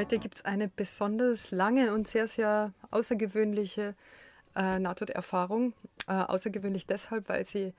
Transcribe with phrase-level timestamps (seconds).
[0.00, 3.94] Heute gibt es eine besonders lange und sehr, sehr außergewöhnliche
[4.56, 5.74] äh, Nahtoderfahrung.
[6.06, 7.74] Äh, außergewöhnlich deshalb, weil sie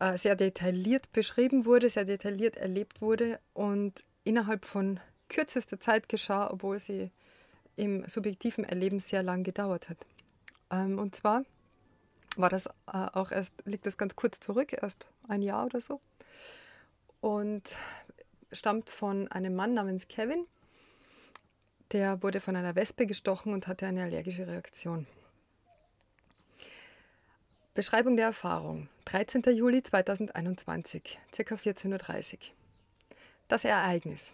[0.00, 6.50] äh, sehr detailliert beschrieben wurde, sehr detailliert erlebt wurde und innerhalb von kürzester Zeit geschah,
[6.50, 7.10] obwohl sie
[7.76, 9.96] im subjektiven Erleben sehr lang gedauert hat.
[10.70, 11.44] Ähm, und zwar
[12.36, 16.02] war das äh, auch erst, liegt das ganz kurz zurück, erst ein Jahr oder so.
[17.22, 17.62] Und
[18.52, 20.44] stammt von einem Mann namens Kevin,
[21.94, 25.06] der wurde von einer Wespe gestochen und hatte eine allergische Reaktion.
[27.72, 28.88] Beschreibung der Erfahrung.
[29.06, 29.42] 13.
[29.54, 31.54] Juli 2021, ca.
[31.54, 32.38] 14.30 Uhr.
[33.46, 34.32] Das Ereignis.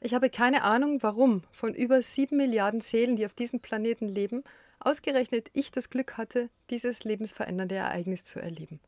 [0.00, 4.42] Ich habe keine Ahnung, warum von über sieben Milliarden Seelen, die auf diesem Planeten leben,
[4.80, 8.80] ausgerechnet ich das Glück hatte, dieses lebensverändernde Ereignis zu erleben.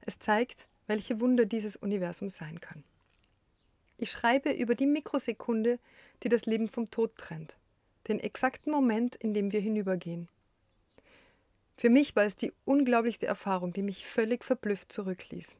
[0.00, 2.82] Es zeigt, welche Wunder dieses Universum sein kann.
[4.02, 5.78] Ich schreibe über die Mikrosekunde,
[6.22, 7.58] die das Leben vom Tod trennt,
[8.08, 10.26] den exakten Moment, in dem wir hinübergehen.
[11.76, 15.54] Für mich war es die unglaublichste Erfahrung, die mich völlig verblüfft zurückließ.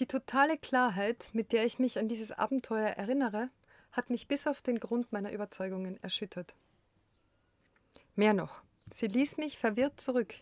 [0.00, 3.48] Die totale Klarheit, mit der ich mich an dieses Abenteuer erinnere,
[3.90, 6.54] hat mich bis auf den Grund meiner Überzeugungen erschüttert.
[8.16, 8.60] Mehr noch,
[8.92, 10.34] sie ließ mich verwirrt zurück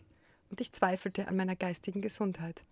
[0.49, 2.65] und ich zweifelte an meiner geistigen Gesundheit.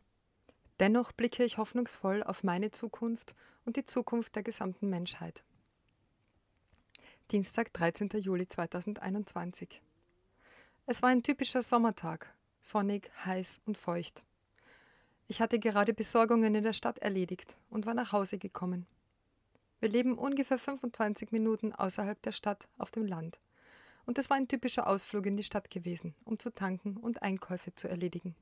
[0.79, 5.43] Dennoch blicke ich hoffnungsvoll auf meine Zukunft und die Zukunft der gesamten Menschheit.
[7.31, 8.09] Dienstag, 13.
[8.19, 9.81] Juli 2021.
[10.85, 14.23] Es war ein typischer Sommertag, sonnig, heiß und feucht.
[15.27, 18.85] Ich hatte gerade Besorgungen in der Stadt erledigt und war nach Hause gekommen.
[19.79, 23.39] Wir leben ungefähr 25 Minuten außerhalb der Stadt auf dem Land.
[24.05, 27.73] Und es war ein typischer Ausflug in die Stadt gewesen, um zu tanken und Einkäufe
[27.73, 28.35] zu erledigen.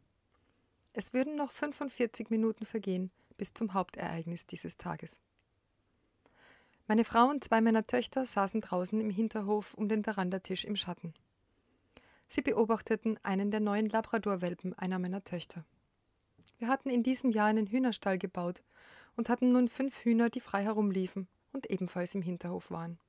[0.93, 5.19] Es würden noch 45 Minuten vergehen bis zum Hauptereignis dieses Tages.
[6.87, 11.13] Meine Frau und zwei meiner Töchter saßen draußen im Hinterhof um den Verandatisch im Schatten.
[12.27, 15.65] Sie beobachteten einen der neuen Labradorwelpen einer meiner Töchter.
[16.57, 18.63] Wir hatten in diesem Jahr einen Hühnerstall gebaut
[19.15, 22.99] und hatten nun fünf Hühner, die frei herumliefen und ebenfalls im Hinterhof waren.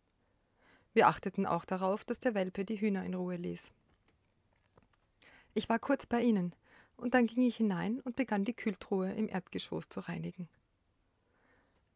[0.92, 3.72] Wir achteten auch darauf, dass der Welpe die Hühner in Ruhe ließ.
[5.54, 6.54] Ich war kurz bei ihnen,
[7.00, 10.48] und dann ging ich hinein und begann die Kühltruhe im Erdgeschoss zu reinigen.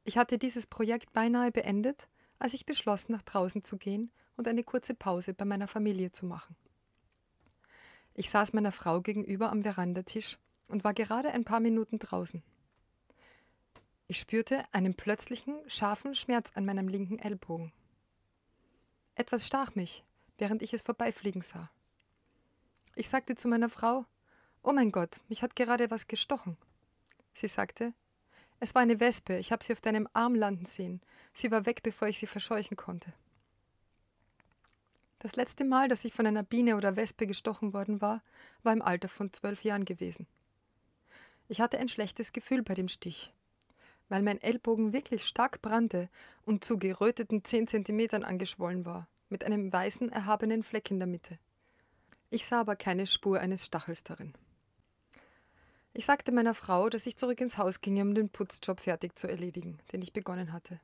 [0.04, 4.64] Ich hatte dieses Projekt beinahe beendet, als ich beschloss, nach draußen zu gehen und eine
[4.64, 6.56] kurze Pause bei meiner Familie zu machen.
[8.14, 10.38] Ich saß meiner Frau gegenüber am Verandatisch
[10.68, 12.42] und war gerade ein paar Minuten draußen.
[14.06, 17.72] Ich spürte einen plötzlichen, scharfen Schmerz an meinem linken Ellbogen.
[19.14, 20.04] Etwas stach mich,
[20.38, 21.70] während ich es vorbeifliegen sah.
[22.94, 24.04] Ich sagte zu meiner Frau,
[24.66, 26.56] Oh mein Gott, mich hat gerade was gestochen.
[27.34, 27.92] Sie sagte,
[28.60, 31.02] es war eine Wespe, ich habe sie auf deinem Arm landen sehen.
[31.34, 33.12] Sie war weg, bevor ich sie verscheuchen konnte.
[35.18, 38.22] Das letzte Mal, dass ich von einer Biene oder Wespe gestochen worden war,
[38.62, 40.26] war im Alter von zwölf Jahren gewesen.
[41.48, 43.34] Ich hatte ein schlechtes Gefühl bei dem Stich,
[44.08, 46.08] weil mein Ellbogen wirklich stark brannte
[46.46, 51.38] und zu geröteten zehn Zentimetern angeschwollen war, mit einem weißen, erhabenen Fleck in der Mitte.
[52.30, 54.32] Ich sah aber keine Spur eines Stachels darin.
[55.96, 59.28] Ich sagte meiner Frau, dass ich zurück ins Haus ginge, um den Putzjob fertig zu
[59.28, 60.80] erledigen, den ich begonnen hatte.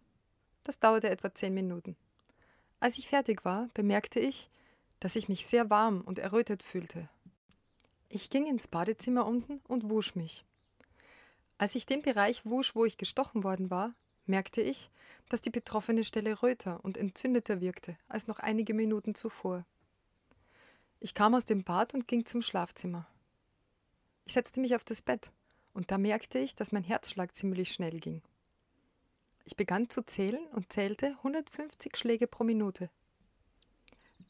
[0.62, 1.96] Das dauerte etwa zehn Minuten.
[2.78, 4.48] Als ich fertig war, bemerkte ich,
[5.00, 7.08] dass ich mich sehr warm und errötet fühlte.
[8.08, 10.44] Ich ging ins Badezimmer unten und wusch mich.
[11.58, 13.94] Als ich den Bereich wusch, wo ich gestochen worden war,
[14.26, 14.90] merkte ich,
[15.28, 19.66] dass die betroffene Stelle röter und entzündeter wirkte als noch einige Minuten zuvor.
[21.00, 23.08] Ich kam aus dem Bad und ging zum Schlafzimmer.
[24.30, 25.32] Ich setzte mich auf das Bett
[25.72, 28.22] und da merkte ich, dass mein Herzschlag ziemlich schnell ging.
[29.44, 32.90] Ich begann zu zählen und zählte 150 Schläge pro Minute.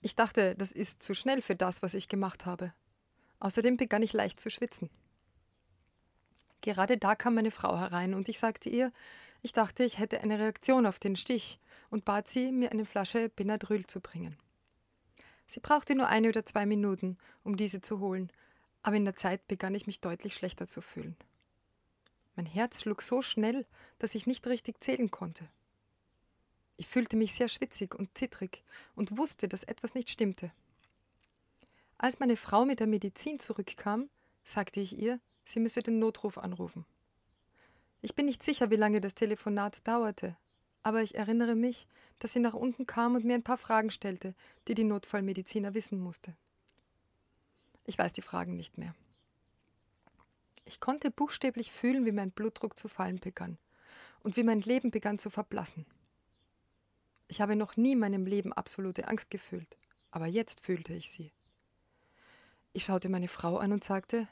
[0.01, 2.73] Ich dachte, das ist zu schnell für das, was ich gemacht habe.
[3.41, 4.89] Außerdem begann ich leicht zu schwitzen.
[6.63, 8.93] Gerade da kam meine Frau herein und ich sagte ihr,
[9.43, 11.61] ich dachte, ich hätte eine Reaktion auf den Stich
[11.91, 14.39] und bat sie, mir eine Flasche Benadryl zu bringen.
[15.47, 18.33] Sie brauchte nur eine oder zwei Minuten, um diese zu holen,
[18.83, 21.17] aber in der Zeit begann ich mich deutlich schlechter zu fühlen.
[22.37, 23.67] Mein Herz schlug so schnell,
[23.99, 25.49] dass ich nicht richtig zählen konnte.
[26.77, 28.63] Ich fühlte mich sehr schwitzig und zittrig
[28.95, 30.51] und wusste, dass etwas nicht stimmte.
[31.99, 34.09] Als meine Frau mit der Medizin zurückkam,
[34.45, 36.87] sagte ich ihr, sie müsse den Notruf anrufen.
[38.01, 40.37] Ich bin nicht sicher, wie lange das Telefonat dauerte,
[40.83, 41.87] aber ich erinnere mich,
[42.19, 44.35] dass sie nach unten kam und mir ein paar Fragen stellte,
[44.67, 46.35] die die Notfallmediziner wissen musste.
[47.85, 48.95] Ich weiß die Fragen nicht mehr.
[50.65, 53.59] Ich konnte buchstäblich fühlen, wie mein Blutdruck zu fallen begann
[54.23, 55.87] und wie mein Leben begann zu verblassen.
[57.29, 59.77] Ich habe noch nie in meinem Leben absolute Angst gefühlt,
[60.11, 61.33] aber jetzt fühlte ich sie.
[62.73, 64.29] Ich schaute meine Frau an und sagte,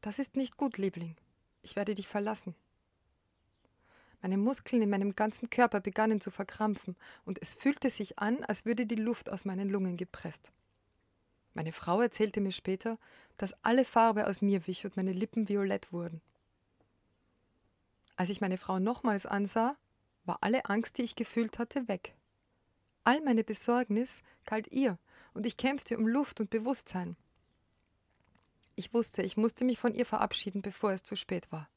[0.00, 1.16] das ist nicht gut, Liebling.
[1.62, 2.54] Ich werde dich verlassen.
[4.22, 8.66] Meine Muskeln in meinem ganzen Körper begannen zu verkrampfen, und es fühlte sich an, als
[8.66, 10.52] würde die Luft aus meinen Lungen gepresst.
[11.60, 12.96] Meine Frau erzählte mir später,
[13.36, 16.22] dass alle Farbe aus mir wich und meine Lippen violett wurden.
[18.16, 19.76] Als ich meine Frau nochmals ansah,
[20.24, 22.14] war alle Angst, die ich gefühlt hatte, weg.
[23.04, 24.96] All meine Besorgnis galt ihr,
[25.34, 27.14] und ich kämpfte um Luft und Bewusstsein.
[28.74, 31.68] Ich wusste, ich musste mich von ihr verabschieden, bevor es zu spät war.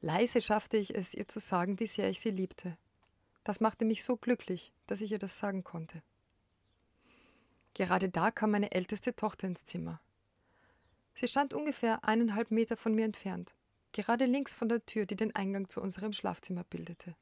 [0.00, 2.76] Leise schaffte ich es, ihr zu sagen, wie sehr ich sie liebte.
[3.44, 6.02] Das machte mich so glücklich, dass ich ihr das sagen konnte.
[7.74, 10.00] Gerade da kam meine älteste Tochter ins Zimmer.
[11.14, 13.54] Sie stand ungefähr eineinhalb Meter von mir entfernt,
[13.92, 17.14] gerade links von der Tür, die den Eingang zu unserem Schlafzimmer bildete.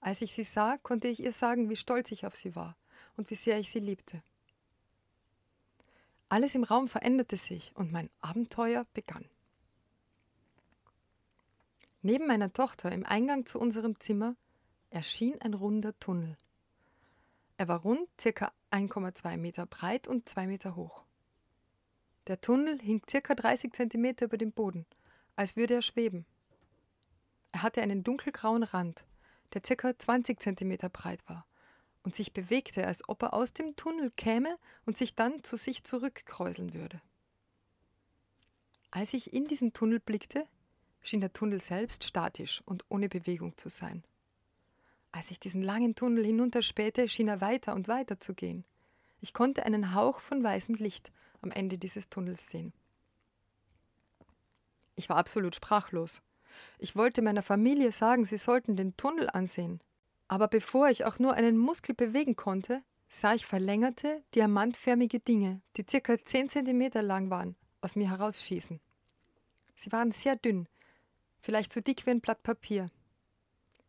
[0.00, 2.76] Als ich sie sah, konnte ich ihr sagen, wie stolz ich auf sie war
[3.16, 4.22] und wie sehr ich sie liebte.
[6.28, 9.28] Alles im Raum veränderte sich und mein Abenteuer begann.
[12.02, 14.36] Neben meiner Tochter im Eingang zu unserem Zimmer
[14.90, 16.36] erschien ein runder Tunnel.
[17.56, 18.52] Er war rund ca.
[18.70, 21.04] 1,2 Meter breit und 2 Meter hoch.
[22.26, 23.34] Der Tunnel hing ca.
[23.34, 24.86] 30 Zentimeter über dem Boden,
[25.36, 26.26] als würde er schweben.
[27.52, 29.04] Er hatte einen dunkelgrauen Rand,
[29.54, 29.98] der ca.
[29.98, 31.46] 20 Zentimeter breit war
[32.02, 35.84] und sich bewegte, als ob er aus dem Tunnel käme und sich dann zu sich
[35.84, 37.00] zurückkräuseln würde.
[38.90, 40.46] Als ich in diesen Tunnel blickte,
[41.00, 44.04] schien der Tunnel selbst statisch und ohne Bewegung zu sein.
[45.12, 48.64] Als ich diesen langen Tunnel hinunterspähte, schien er weiter und weiter zu gehen.
[49.20, 52.72] Ich konnte einen Hauch von weißem Licht am Ende dieses Tunnels sehen.
[54.96, 56.20] Ich war absolut sprachlos.
[56.78, 59.80] Ich wollte meiner Familie sagen, sie sollten den Tunnel ansehen.
[60.26, 65.86] Aber bevor ich auch nur einen Muskel bewegen konnte, sah ich verlängerte, diamantförmige Dinge, die
[65.88, 68.80] circa 10 Zentimeter lang waren, aus mir herausschießen.
[69.76, 70.68] Sie waren sehr dünn,
[71.40, 72.90] vielleicht so dick wie ein Blatt Papier.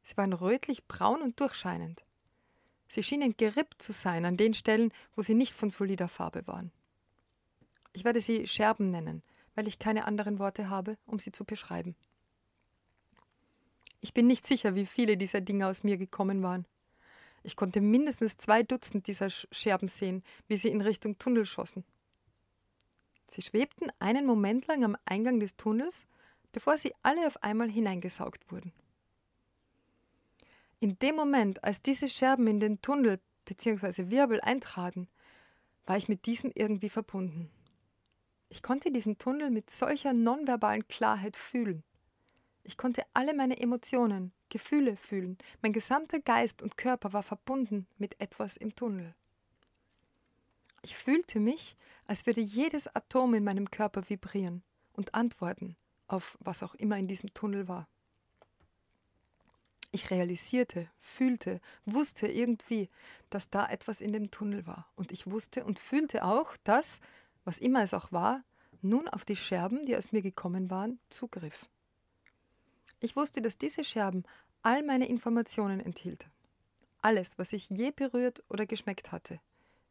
[0.10, 2.04] Sie waren rötlich braun und durchscheinend.
[2.88, 6.72] Sie schienen gerippt zu sein an den Stellen, wo sie nicht von solider Farbe waren.
[7.94, 9.22] Ich werde sie Scherben nennen,
[9.54, 11.96] weil ich keine anderen Worte habe, um sie zu beschreiben.
[14.02, 16.66] Ich bin nicht sicher, wie viele dieser Dinge aus mir gekommen waren.
[17.44, 21.84] Ich konnte mindestens zwei Dutzend dieser Scherben sehen, wie sie in Richtung Tunnel schossen.
[23.28, 26.08] Sie schwebten einen Moment lang am Eingang des Tunnels,
[26.52, 28.74] bevor sie alle auf einmal hineingesaugt wurden.
[30.80, 34.10] In dem Moment, als diese Scherben in den Tunnel bzw.
[34.10, 35.10] Wirbel eintraten,
[35.86, 37.50] war ich mit diesem irgendwie verbunden.
[38.48, 41.84] Ich konnte diesen Tunnel mit solcher nonverbalen Klarheit fühlen.
[42.64, 45.38] Ich konnte alle meine Emotionen, Gefühle fühlen.
[45.62, 49.16] Mein gesamter Geist und Körper war verbunden mit etwas im Tunnel.
[50.82, 55.76] Ich fühlte mich, als würde jedes Atom in meinem Körper vibrieren und antworten
[56.08, 57.88] auf was auch immer in diesem Tunnel war.
[59.92, 62.90] Ich realisierte, fühlte, wusste irgendwie,
[63.30, 64.88] dass da etwas in dem Tunnel war.
[64.96, 67.00] Und ich wusste und fühlte auch, dass,
[67.44, 68.44] was immer es auch war,
[68.82, 71.68] nun auf die Scherben, die aus mir gekommen waren, zugriff.
[73.00, 74.24] Ich wusste, dass diese Scherben
[74.62, 76.30] all meine Informationen enthielten.
[77.02, 79.40] Alles, was ich je berührt oder geschmeckt hatte.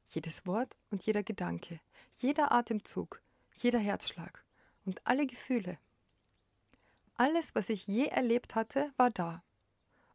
[0.09, 1.81] Jedes Wort und jeder Gedanke,
[2.19, 3.21] jeder Atemzug,
[3.57, 4.45] jeder Herzschlag
[4.85, 5.79] und alle Gefühle.
[7.15, 9.43] Alles, was ich je erlebt hatte, war da.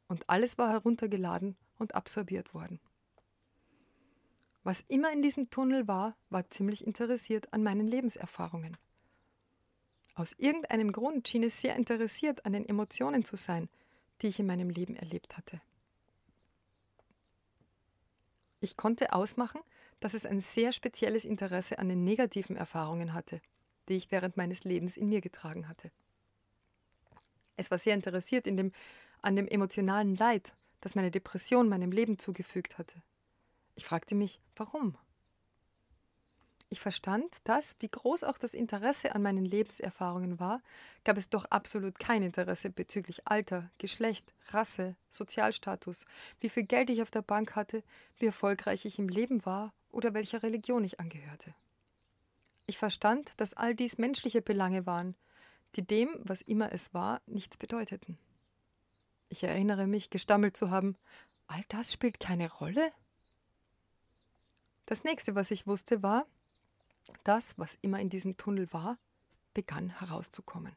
[0.08, 2.80] Und alles war heruntergeladen und absorbiert worden.
[4.64, 8.78] Was immer in diesem Tunnel war, war ziemlich interessiert an meinen Lebenserfahrungen.
[10.16, 13.68] Aus irgendeinem Grund schien es sehr interessiert an den Emotionen zu sein,
[14.22, 15.62] die ich in meinem Leben erlebt hatte.
[18.62, 19.60] Ich konnte ausmachen,
[20.00, 23.42] dass es ein sehr spezielles Interesse an den negativen Erfahrungen hatte,
[23.90, 25.92] die ich während meines Lebens in mir getragen hatte.
[27.58, 28.72] Es war sehr interessiert dem,
[29.24, 33.01] an dem emotionalen Leid, das meine Depression meinem Leben zugefügt hatte.
[33.75, 34.98] Ich fragte mich, warum?
[36.74, 40.60] Ich verstand, dass, wie groß auch das Interesse an meinen Lebenserfahrungen war,
[41.03, 46.06] gab es doch absolut kein Interesse bezüglich Alter, Geschlecht, Rasse, Sozialstatus,
[46.39, 47.84] wie viel Geld ich auf der Bank hatte,
[48.18, 51.53] wie erfolgreich ich im Leben war oder welcher Religion ich angehörte.
[52.65, 55.15] Ich verstand, dass all dies menschliche Belange waren,
[55.75, 58.18] die dem, was immer es war, nichts bedeuteten.
[59.34, 60.96] Ich erinnere mich, gestammelt zu haben,
[61.48, 62.92] all das spielt keine Rolle?
[64.86, 66.28] Das nächste, was ich wusste, war,
[67.24, 69.00] das, was immer in diesem Tunnel war,
[69.56, 70.75] begann herauszukommen.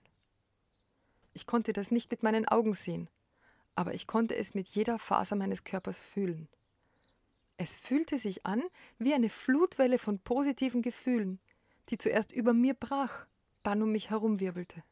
[1.34, 3.10] Ich konnte das nicht mit meinen Augen sehen,
[3.74, 6.48] aber ich konnte es mit jeder Faser meines Körpers fühlen.
[7.58, 8.62] Es fühlte sich an
[8.98, 11.40] wie eine Flutwelle von positiven Gefühlen,
[11.90, 13.26] die zuerst über mir brach,
[13.62, 14.82] dann um mich herumwirbelte.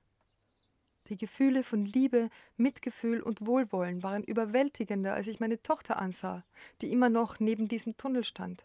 [1.09, 6.45] Die Gefühle von Liebe, Mitgefühl und Wohlwollen waren überwältigender, als ich meine Tochter ansah,
[6.81, 8.65] die immer noch neben diesem Tunnel stand.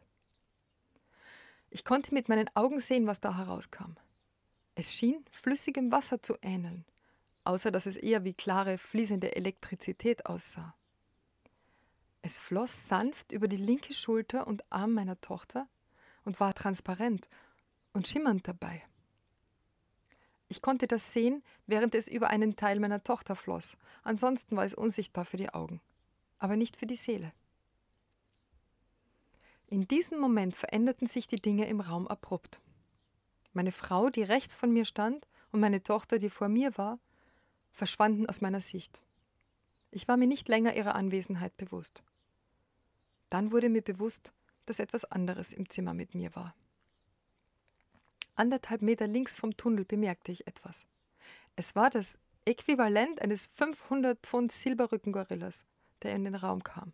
[1.70, 3.96] Ich konnte mit meinen Augen sehen, was da herauskam.
[4.76, 6.86] Es schien flüssigem Wasser zu ähneln,
[7.44, 10.74] außer dass es eher wie klare, fließende Elektrizität aussah.
[12.22, 15.68] Es floss sanft über die linke Schulter und Arm meiner Tochter
[16.24, 17.30] und war transparent
[17.94, 18.84] und schimmernd dabei.
[20.50, 24.74] Ich konnte das sehen, während es über einen Teil meiner Tochter floss, ansonsten war es
[24.74, 25.80] unsichtbar für die Augen,
[26.40, 27.32] aber nicht für die Seele.
[29.68, 32.60] In diesem Moment veränderten sich die Dinge im Raum abrupt.
[33.54, 37.00] Meine Frau, die rechts von mir stand, und meine Tochter, die vor mir war,
[37.72, 39.02] verschwanden aus meiner Sicht.
[39.92, 42.04] Ich war mir nicht länger ihrer Anwesenheit bewusst.
[43.30, 44.32] Dann wurde mir bewusst,
[44.66, 46.56] dass etwas anderes im Zimmer mit mir war.
[48.40, 50.86] Anderthalb Meter links vom Tunnel bemerkte ich etwas.
[51.58, 55.66] Es war das Äquivalent eines 500 Pfund Silberrückengorillas,
[56.04, 56.94] der in den Raum kam.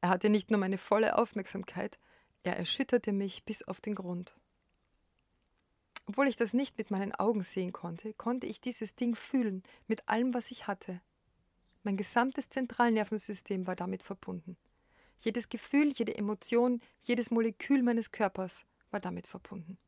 [0.00, 1.98] Er hatte nicht nur meine volle Aufmerksamkeit,
[2.44, 4.36] er erschütterte mich bis auf den Grund.
[6.06, 10.08] Obwohl ich das nicht mit meinen Augen sehen konnte, konnte ich dieses Ding fühlen, mit
[10.08, 11.00] allem, was ich hatte.
[11.82, 14.56] Mein gesamtes Zentralnervensystem war damit verbunden.
[15.18, 19.78] Jedes Gefühl, jede Emotion, jedes Molekül meines Körpers war damit verbunden.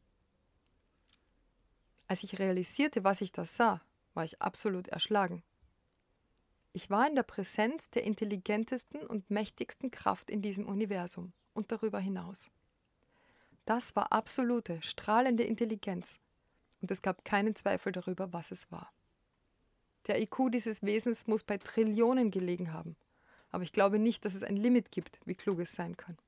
[2.07, 3.81] Als ich realisierte, was ich da sah,
[4.15, 5.43] war ich absolut erschlagen.
[6.73, 12.01] Ich war in der Präsenz der intelligentesten und mächtigsten Kraft in diesem Universum und darüber
[12.01, 12.51] hinaus.
[13.65, 16.19] Das war absolute, strahlende Intelligenz,
[16.83, 18.93] und es gab keinen Zweifel darüber, was es war.
[20.07, 22.97] Der IQ dieses Wesens muss bei Trillionen gelegen haben,
[23.51, 26.19] aber ich glaube nicht, dass es ein Limit gibt, wie klug es sein kann.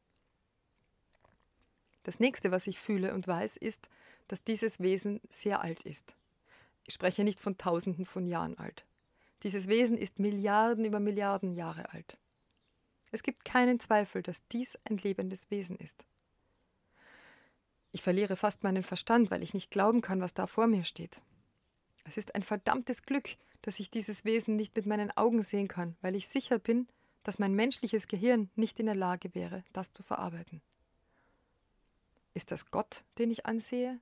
[2.06, 3.90] Das nächste, was ich fühle und weiß, ist,
[4.28, 6.14] dass dieses Wesen sehr alt ist.
[6.86, 8.84] Ich spreche nicht von Tausenden von Jahren alt.
[9.42, 12.16] Dieses Wesen ist Milliarden über Milliarden Jahre alt.
[13.10, 16.06] Es gibt keinen Zweifel, dass dies ein lebendes Wesen ist.
[17.90, 21.20] Ich verliere fast meinen Verstand, weil ich nicht glauben kann, was da vor mir steht.
[22.04, 23.30] Es ist ein verdammtes Glück,
[23.62, 26.86] dass ich dieses Wesen nicht mit meinen Augen sehen kann, weil ich sicher bin,
[27.24, 30.62] dass mein menschliches Gehirn nicht in der Lage wäre, das zu verarbeiten.
[32.36, 33.98] Ist das Gott, den ich ansehe?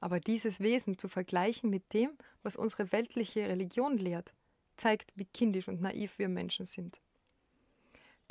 [0.00, 2.10] Aber dieses Wesen zu vergleichen mit dem,
[2.42, 4.34] was unsere weltliche Religion lehrt,
[4.76, 7.00] zeigt, wie kindisch und naiv wir Menschen sind.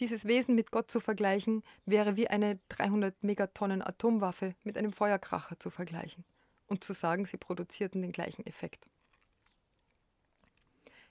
[0.01, 5.57] Dieses Wesen mit Gott zu vergleichen, wäre wie eine 300 Megatonnen Atomwaffe mit einem Feuerkracher
[5.57, 6.25] zu vergleichen
[6.67, 8.89] und zu sagen, sie produzierten den gleichen Effekt.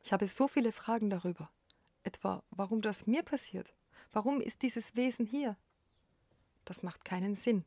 [0.05, 1.49] Ich habe so viele Fragen darüber.
[2.03, 3.73] Etwa, warum das mir passiert?
[4.13, 5.57] Warum ist dieses Wesen hier?
[6.65, 7.65] Das macht keinen Sinn.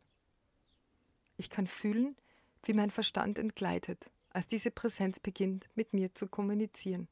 [1.38, 2.16] Ich kann fühlen,
[2.64, 7.08] wie mein Verstand entgleitet, als diese Präsenz beginnt, mit mir zu kommunizieren.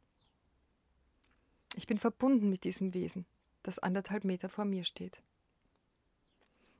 [1.76, 3.26] Ich bin verbunden mit diesem Wesen,
[3.64, 5.22] das anderthalb Meter vor mir steht.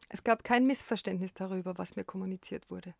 [0.10, 2.94] Es gab kein Missverständnis darüber, was mir kommuniziert wurde.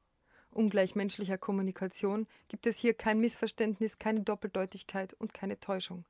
[0.50, 6.06] Ungleich menschlicher Kommunikation gibt es hier kein Missverständnis, keine Doppeldeutigkeit und keine Täuschung.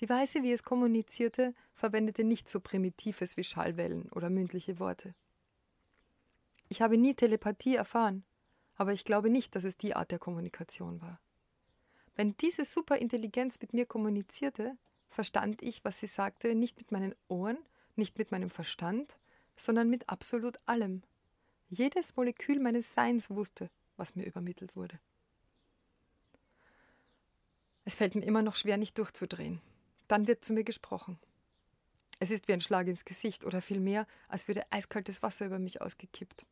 [0.00, 5.14] Die Weise, wie es kommunizierte, verwendete nicht so Primitives wie Schallwellen oder mündliche Worte.
[6.68, 8.24] Ich habe nie Telepathie erfahren,
[8.76, 11.20] aber ich glaube nicht, dass es die Art der Kommunikation war.
[12.14, 14.76] Wenn diese Superintelligenz mit mir kommunizierte,
[15.08, 17.58] verstand ich, was sie sagte, nicht mit meinen Ohren,
[17.96, 19.16] nicht mit meinem Verstand,
[19.56, 21.02] sondern mit absolut allem.
[21.70, 24.98] Jedes Molekül meines Seins wusste, was mir übermittelt wurde.
[27.84, 29.60] Es fällt mir immer noch schwer, nicht durchzudrehen.
[30.08, 31.18] Dann wird zu mir gesprochen.
[32.18, 35.80] Es ist wie ein Schlag ins Gesicht oder vielmehr, als würde eiskaltes Wasser über mich
[35.80, 36.44] ausgekippt.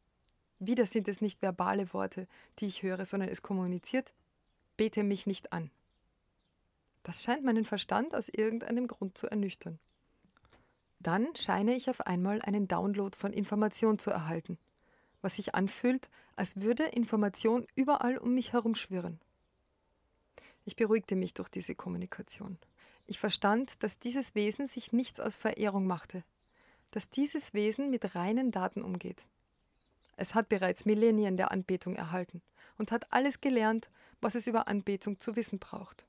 [0.58, 4.14] Wieder sind es nicht verbale Worte, die ich höre, sondern es kommuniziert,
[4.76, 5.70] bete mich nicht an.
[7.02, 9.78] Das scheint meinen Verstand aus irgendeinem Grund zu ernüchtern.
[10.98, 14.58] Dann scheine ich auf einmal einen Download von Information zu erhalten.
[15.22, 19.18] was sich anfühlt, als würde Information überall um mich herum schwirren.
[20.64, 22.58] Ich beruhigte mich durch diese Kommunikation.
[23.06, 26.24] Ich verstand, dass dieses Wesen sich nichts aus Verehrung machte,
[26.90, 29.26] dass dieses Wesen mit reinen Daten umgeht.
[30.16, 32.42] Es hat bereits Millennien der Anbetung erhalten
[32.78, 36.06] und hat alles gelernt, was es über Anbetung zu wissen braucht.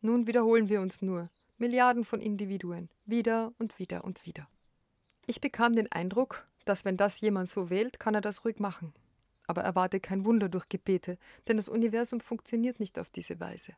[0.00, 1.28] Nun wiederholen wir uns nur,
[1.58, 4.48] Milliarden von Individuen, wieder und wieder und wieder.
[5.26, 8.94] Ich bekam den Eindruck, dass wenn das jemand so wählt, kann er das ruhig machen.
[9.46, 11.18] Aber erwarte kein Wunder durch Gebete,
[11.48, 13.74] denn das Universum funktioniert nicht auf diese Weise.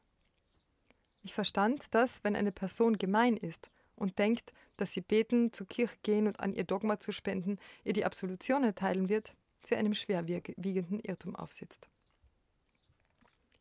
[1.23, 5.97] Ich verstand, dass, wenn eine Person gemein ist und denkt, dass sie beten, zur Kirche
[6.03, 11.01] gehen und an ihr Dogma zu spenden, ihr die Absolution erteilen wird, sie einem schwerwiegenden
[11.01, 11.89] Irrtum aufsitzt.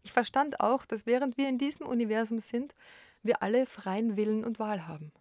[0.04, 2.74] Ich verstand auch, dass während wir in diesem Universum sind,
[3.22, 5.12] wir alle freien Willen und Wahl haben.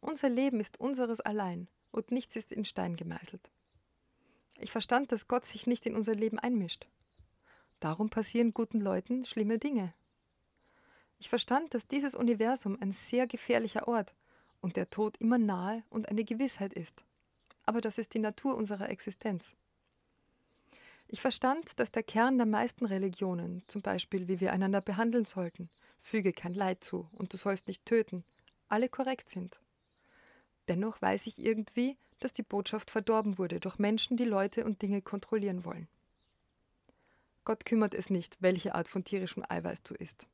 [0.00, 3.50] Unser Leben ist unseres allein und nichts ist in Stein gemeißelt.
[4.60, 6.86] Ich verstand, dass Gott sich nicht in unser Leben einmischt.
[7.80, 9.94] Darum passieren guten Leuten schlimme Dinge.
[11.18, 14.14] Ich verstand, dass dieses Universum ein sehr gefährlicher Ort
[14.60, 17.04] und der Tod immer nahe und eine Gewissheit ist.
[17.64, 19.56] Aber das ist die Natur unserer Existenz.
[21.08, 25.70] Ich verstand, dass der Kern der meisten Religionen, zum Beispiel wie wir einander behandeln sollten,
[25.98, 28.24] füge kein Leid zu und du sollst nicht töten,
[28.68, 29.58] alle korrekt sind.
[30.68, 35.00] Dennoch weiß ich irgendwie, dass die Botschaft verdorben wurde durch Menschen, die Leute und Dinge
[35.00, 35.88] kontrollieren wollen.
[37.44, 40.26] Gott kümmert es nicht, welche Art von tierischem Eiweiß du isst.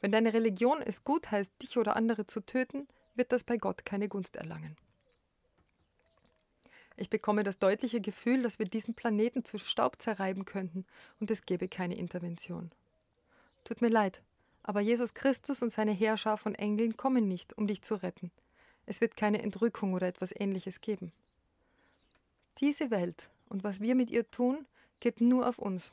[0.00, 3.84] Wenn deine Religion es gut heißt, dich oder andere zu töten, wird das bei Gott
[3.84, 4.76] keine Gunst erlangen.
[6.96, 10.84] Ich bekomme das deutliche Gefühl, dass wir diesen Planeten zu Staub zerreiben könnten
[11.18, 12.70] und es gäbe keine Intervention.
[13.64, 14.22] Tut mir leid,
[14.62, 18.30] aber Jesus Christus und seine Herrscher von Engeln kommen nicht, um dich zu retten.
[18.86, 21.12] Es wird keine Entrückung oder etwas ähnliches geben.
[22.58, 24.66] Diese Welt und was wir mit ihr tun,
[25.00, 25.92] geht nur auf uns.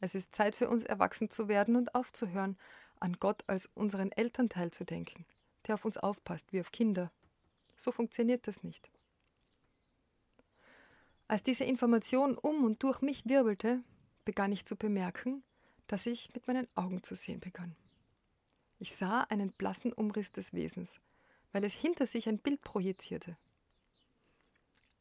[0.00, 2.56] Es ist Zeit für uns, erwachsen zu werden und aufzuhören,
[3.00, 5.26] an Gott als unseren Elternteil zu denken,
[5.66, 7.10] der auf uns aufpasst wie auf Kinder.
[7.76, 8.90] So funktioniert das nicht.
[11.28, 13.82] Als diese Information um und durch mich wirbelte,
[14.24, 15.42] begann ich zu bemerken,
[15.86, 17.76] dass ich mit meinen Augen zu sehen begann.
[18.78, 21.00] Ich sah einen blassen Umriss des Wesens,
[21.52, 23.36] weil es hinter sich ein Bild projizierte.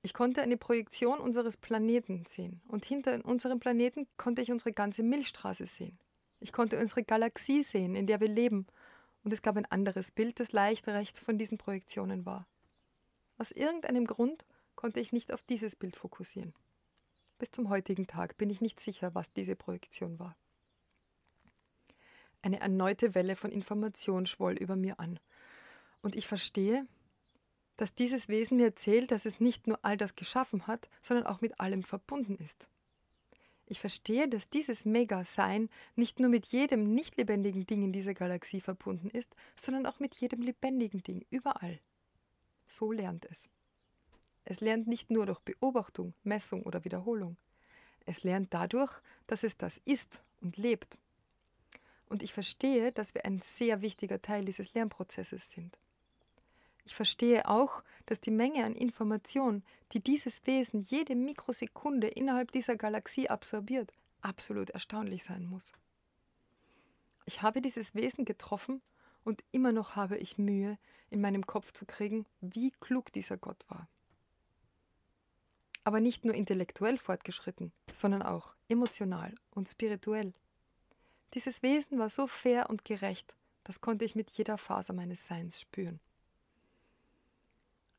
[0.05, 5.01] Ich konnte eine Projektion unseres Planeten sehen und hinter unserem Planeten konnte ich unsere ganze
[5.01, 5.97] Milchstraße sehen.
[6.39, 8.67] Ich konnte unsere Galaxie sehen, in der wir leben,
[9.23, 12.47] und es gab ein anderes Bild, das leicht rechts von diesen Projektionen war.
[13.39, 16.53] Aus irgendeinem Grund konnte ich nicht auf dieses Bild fokussieren.
[17.39, 20.37] Bis zum heutigen Tag bin ich nicht sicher, was diese Projektion war.
[22.43, 25.19] Eine erneute Welle von Information schwoll über mir an,
[26.03, 26.85] und ich verstehe,
[27.77, 31.41] dass dieses Wesen mir erzählt, dass es nicht nur all das geschaffen hat, sondern auch
[31.41, 32.67] mit allem verbunden ist.
[33.67, 38.61] Ich verstehe, dass dieses Mega-Sein nicht nur mit jedem nicht lebendigen Ding in dieser Galaxie
[38.61, 41.79] verbunden ist, sondern auch mit jedem lebendigen Ding, überall.
[42.67, 43.49] So lernt es.
[44.43, 47.37] Es lernt nicht nur durch Beobachtung, Messung oder Wiederholung.
[48.05, 50.99] Es lernt dadurch, dass es das ist und lebt.
[52.07, 55.75] Und ich verstehe, dass wir ein sehr wichtiger Teil dieses Lernprozesses sind.
[56.85, 62.75] Ich verstehe auch, dass die Menge an Information, die dieses Wesen jede Mikrosekunde innerhalb dieser
[62.75, 65.73] Galaxie absorbiert, absolut erstaunlich sein muss.
[67.25, 68.81] Ich habe dieses Wesen getroffen
[69.23, 70.77] und immer noch habe ich Mühe,
[71.09, 73.87] in meinem Kopf zu kriegen, wie klug dieser Gott war.
[75.83, 80.33] Aber nicht nur intellektuell fortgeschritten, sondern auch emotional und spirituell.
[81.33, 85.59] Dieses Wesen war so fair und gerecht, das konnte ich mit jeder Faser meines Seins
[85.59, 85.99] spüren.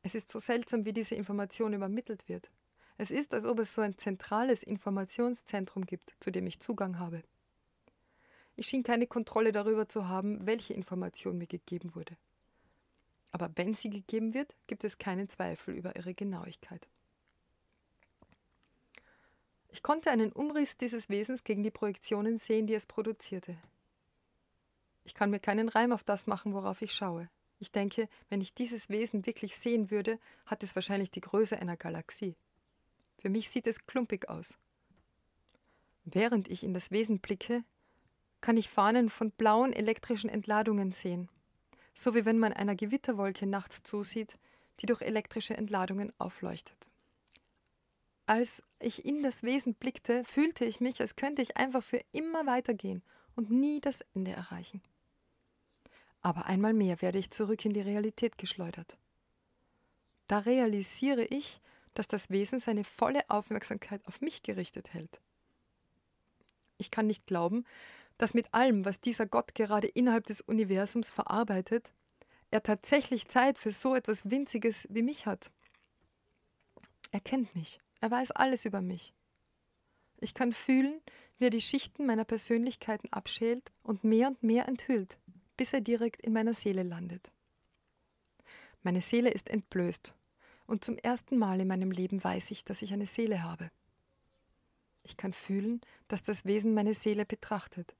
[0.07, 2.49] Es ist so seltsam, wie diese Information übermittelt wird.
[2.97, 7.23] Es ist, als ob es so ein zentrales Informationszentrum gibt, zu dem ich Zugang habe.
[8.55, 12.15] Ich schien keine Kontrolle darüber zu haben, welche Information mir gegeben wurde.
[13.33, 16.87] Aber wenn sie gegeben wird, gibt es keinen Zweifel über ihre Genauigkeit.
[19.67, 23.57] Ich konnte einen Umriss dieses Wesens gegen die Projektionen sehen, die es produzierte.
[25.03, 27.29] Ich kann mir keinen Reim auf das machen, worauf ich schaue.
[27.59, 31.77] Ich denke, wenn ich dieses Wesen wirklich sehen würde, hat es wahrscheinlich die Größe einer
[31.77, 32.35] Galaxie.
[33.17, 34.57] Für mich sieht es klumpig aus.
[36.05, 37.63] Während ich in das Wesen blicke,
[38.41, 41.29] kann ich Fahnen von blauen elektrischen Entladungen sehen,
[41.93, 44.37] so wie wenn man einer Gewitterwolke nachts zusieht,
[44.79, 46.89] die durch elektrische Entladungen aufleuchtet.
[48.27, 52.45] Als ich in das Wesen blickte, fühlte ich mich, als könnte ich einfach für immer
[52.45, 53.01] weitergehen
[53.35, 54.81] und nie das Ende erreichen.
[56.27, 58.97] Aber einmal mehr werde ich zurück in die Realität geschleudert.
[60.27, 61.61] Da realisiere ich,
[61.93, 65.21] dass das Wesen seine volle Aufmerksamkeit auf mich gerichtet hält.
[66.77, 67.63] Ich kann nicht glauben,
[68.17, 71.93] dass mit allem, was dieser Gott gerade innerhalb des Universums verarbeitet,
[72.51, 75.49] er tatsächlich Zeit für so etwas Winziges wie mich hat.
[77.11, 79.13] Er kennt mich, er weiß alles über mich.
[80.19, 80.99] Ich kann fühlen,
[81.37, 85.17] wie er die Schichten meiner Persönlichkeiten abschält und mehr und mehr enthüllt,
[85.57, 87.31] bis er direkt in meiner Seele landet.
[88.83, 90.15] Meine Seele ist entblößt,
[90.67, 93.71] und zum ersten Mal in meinem Leben weiß ich, dass ich eine Seele habe.
[95.03, 97.95] Ich kann fühlen, dass das Wesen meine Seele betrachtet,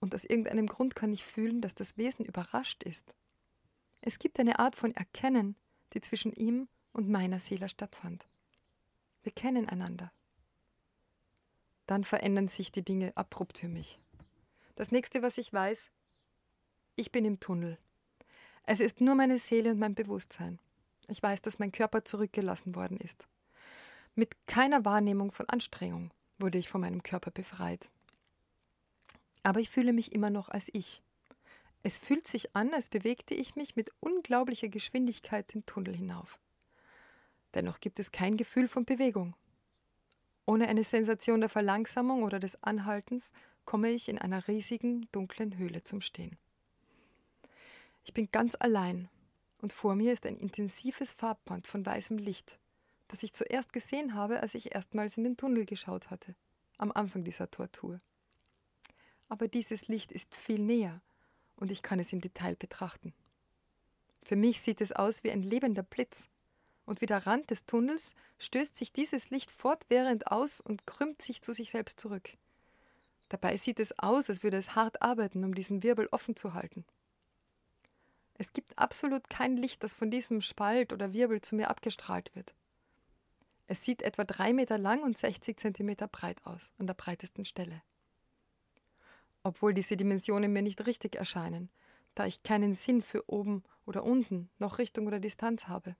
[0.00, 3.14] und aus irgendeinem Grund kann ich fühlen, dass das Wesen überrascht ist.
[4.02, 5.56] Es gibt eine Art von Erkennen,
[5.94, 8.26] die zwischen ihm und meiner Seele stattfand.
[9.22, 10.12] Wir kennen einander.
[11.86, 13.98] Dann verändern sich die Dinge abrupt für mich.
[14.74, 15.90] Das nächste, was ich weiß,
[16.96, 17.78] ich bin im Tunnel.
[18.64, 20.58] Es ist nur meine Seele und mein Bewusstsein.
[21.08, 23.28] Ich weiß, dass mein Körper zurückgelassen worden ist.
[24.14, 27.90] Mit keiner Wahrnehmung von Anstrengung wurde ich von meinem Körper befreit.
[29.42, 31.02] Aber ich fühle mich immer noch als ich.
[31.82, 36.40] Es fühlt sich an, als bewegte ich mich mit unglaublicher Geschwindigkeit den Tunnel hinauf.
[37.54, 39.34] Dennoch gibt es kein Gefühl von Bewegung.
[40.46, 43.32] Ohne eine Sensation der Verlangsamung oder des Anhaltens
[43.64, 46.38] komme ich in einer riesigen, dunklen Höhle zum Stehen.
[48.06, 49.10] Ich bin ganz allein
[49.58, 52.58] und vor mir ist ein intensives Farbband von weißem Licht,
[53.08, 56.34] das ich zuerst gesehen habe, als ich erstmals in den Tunnel geschaut hatte,
[56.78, 58.00] am Anfang dieser Tortur
[59.28, 61.00] aber dieses Licht ist viel näher
[61.56, 63.12] und ich kann es im Detail betrachten.
[64.22, 66.28] Für mich sieht es aus wie ein lebender Blitz,
[66.84, 71.42] und wie der Rand des Tunnels stößt sich dieses Licht fortwährend aus und krümmt sich
[71.42, 72.30] zu sich selbst zurück.
[73.28, 76.84] Dabei sieht es aus, als würde es hart arbeiten, um diesen Wirbel offen zu halten.
[78.38, 82.54] Es gibt absolut kein Licht, das von diesem Spalt oder Wirbel zu mir abgestrahlt wird.
[83.66, 87.82] Es sieht etwa drei Meter lang und 60 Zentimeter breit aus, an der breitesten Stelle
[89.46, 91.70] obwohl diese Dimensionen mir nicht richtig erscheinen,
[92.16, 95.94] da ich keinen Sinn für oben oder unten, noch Richtung oder Distanz habe.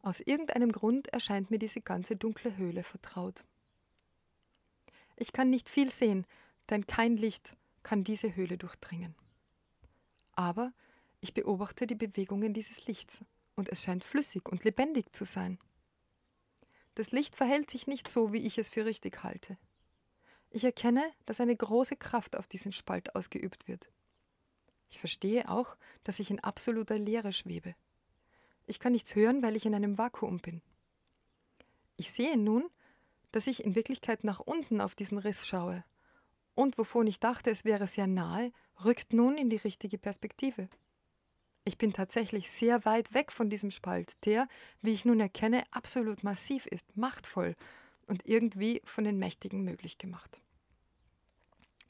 [0.00, 3.44] Aus irgendeinem Grund erscheint mir diese ganze dunkle Höhle vertraut.
[5.16, 6.24] Ich kann nicht viel sehen,
[6.70, 9.14] denn kein Licht kann diese Höhle durchdringen.
[10.32, 10.72] Aber
[11.20, 13.24] ich beobachte die Bewegungen dieses Lichts,
[13.54, 15.58] und es scheint flüssig und lebendig zu sein.
[16.94, 19.58] Das Licht verhält sich nicht so, wie ich es für richtig halte.
[20.50, 23.90] Ich erkenne, dass eine große Kraft auf diesen Spalt ausgeübt wird.
[24.88, 27.74] Ich verstehe auch, dass ich in absoluter Leere schwebe.
[28.66, 30.62] Ich kann nichts hören, weil ich in einem Vakuum bin.
[31.96, 32.64] Ich sehe nun,
[33.32, 35.84] dass ich in Wirklichkeit nach unten auf diesen Riss schaue.
[36.54, 38.52] Und wovon ich dachte, es wäre sehr nahe,
[38.84, 40.68] rückt nun in die richtige Perspektive.
[41.68, 44.46] Ich bin tatsächlich sehr weit weg von diesem Spalt, der,
[44.82, 47.56] wie ich nun erkenne, absolut massiv ist, machtvoll
[48.06, 50.40] und irgendwie von den Mächtigen möglich gemacht.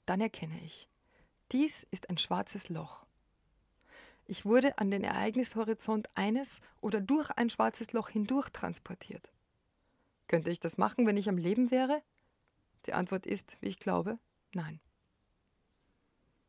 [0.07, 0.89] Dann erkenne ich,
[1.53, 3.05] dies ist ein schwarzes Loch.
[4.25, 9.31] Ich wurde an den Ereignishorizont eines oder durch ein schwarzes Loch hindurch transportiert.
[10.27, 12.03] Könnte ich das machen, wenn ich am Leben wäre?
[12.87, 14.19] Die Antwort ist, wie ich glaube,
[14.55, 14.81] nein.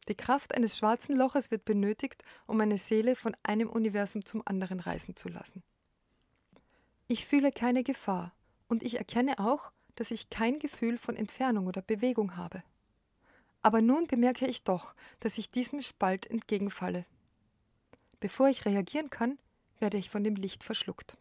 [0.08, 4.80] Die Kraft eines schwarzen Loches wird benötigt, um meine Seele von einem Universum zum anderen
[4.80, 5.64] reisen zu lassen.
[7.08, 8.34] Ich fühle keine Gefahr,
[8.68, 12.64] und ich erkenne auch, dass ich kein Gefühl von Entfernung oder Bewegung habe.
[13.62, 17.06] Aber nun bemerke ich doch, dass ich diesem Spalt entgegenfalle.
[18.20, 19.38] Bevor ich reagieren kann,
[19.80, 21.18] werde ich von dem Licht verschluckt.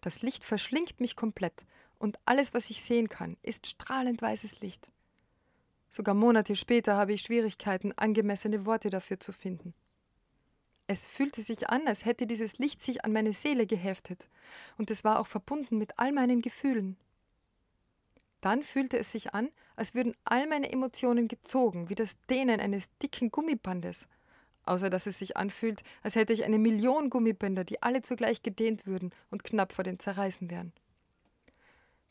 [0.00, 1.64] Das Licht verschlingt mich komplett
[1.98, 4.88] und alles, was ich sehen kann, ist strahlend weißes Licht.
[5.94, 9.74] Sogar Monate später habe ich Schwierigkeiten, angemessene Worte dafür zu finden.
[10.88, 14.28] Es fühlte sich an, als hätte dieses Licht sich an meine Seele geheftet,
[14.76, 16.96] und es war auch verbunden mit all meinen Gefühlen.
[18.40, 22.88] Dann fühlte es sich an, als würden all meine Emotionen gezogen, wie das Dehnen eines
[22.98, 24.08] dicken Gummibandes,
[24.64, 28.84] außer dass es sich anfühlt, als hätte ich eine Million Gummibänder, die alle zugleich gedehnt
[28.84, 30.72] würden und knapp vor den Zerreißen wären.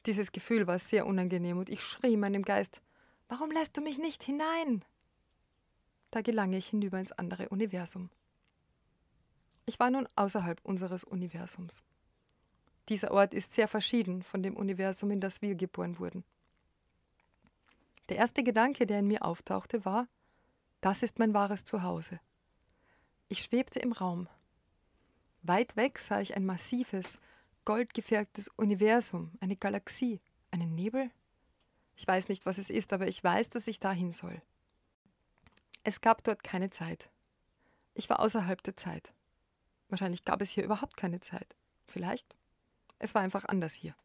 [0.05, 2.81] Dieses Gefühl war sehr unangenehm und ich schrie meinem Geist
[3.27, 4.83] Warum lässt du mich nicht hinein?
[6.11, 8.09] Da gelang ich hinüber ins andere Universum.
[9.65, 11.81] Ich war nun außerhalb unseres Universums.
[12.89, 16.23] Dieser Ort ist sehr verschieden von dem Universum, in das wir geboren wurden.
[18.09, 20.07] Der erste Gedanke, der in mir auftauchte, war,
[20.81, 22.19] das ist mein wahres Zuhause.
[23.29, 24.27] Ich schwebte im Raum.
[25.41, 27.19] Weit weg sah ich ein massives,
[27.63, 31.09] goldgefärbtes Universum, eine Galaxie, einen Nebel.
[31.95, 34.41] Ich weiß nicht, was es ist, aber ich weiß, dass ich dahin soll.
[35.83, 37.09] Es gab dort keine Zeit.
[37.93, 39.13] Ich war außerhalb der Zeit.
[39.89, 41.55] Wahrscheinlich gab es hier überhaupt keine Zeit.
[41.87, 42.35] Vielleicht.
[42.99, 43.95] Es war einfach anders hier.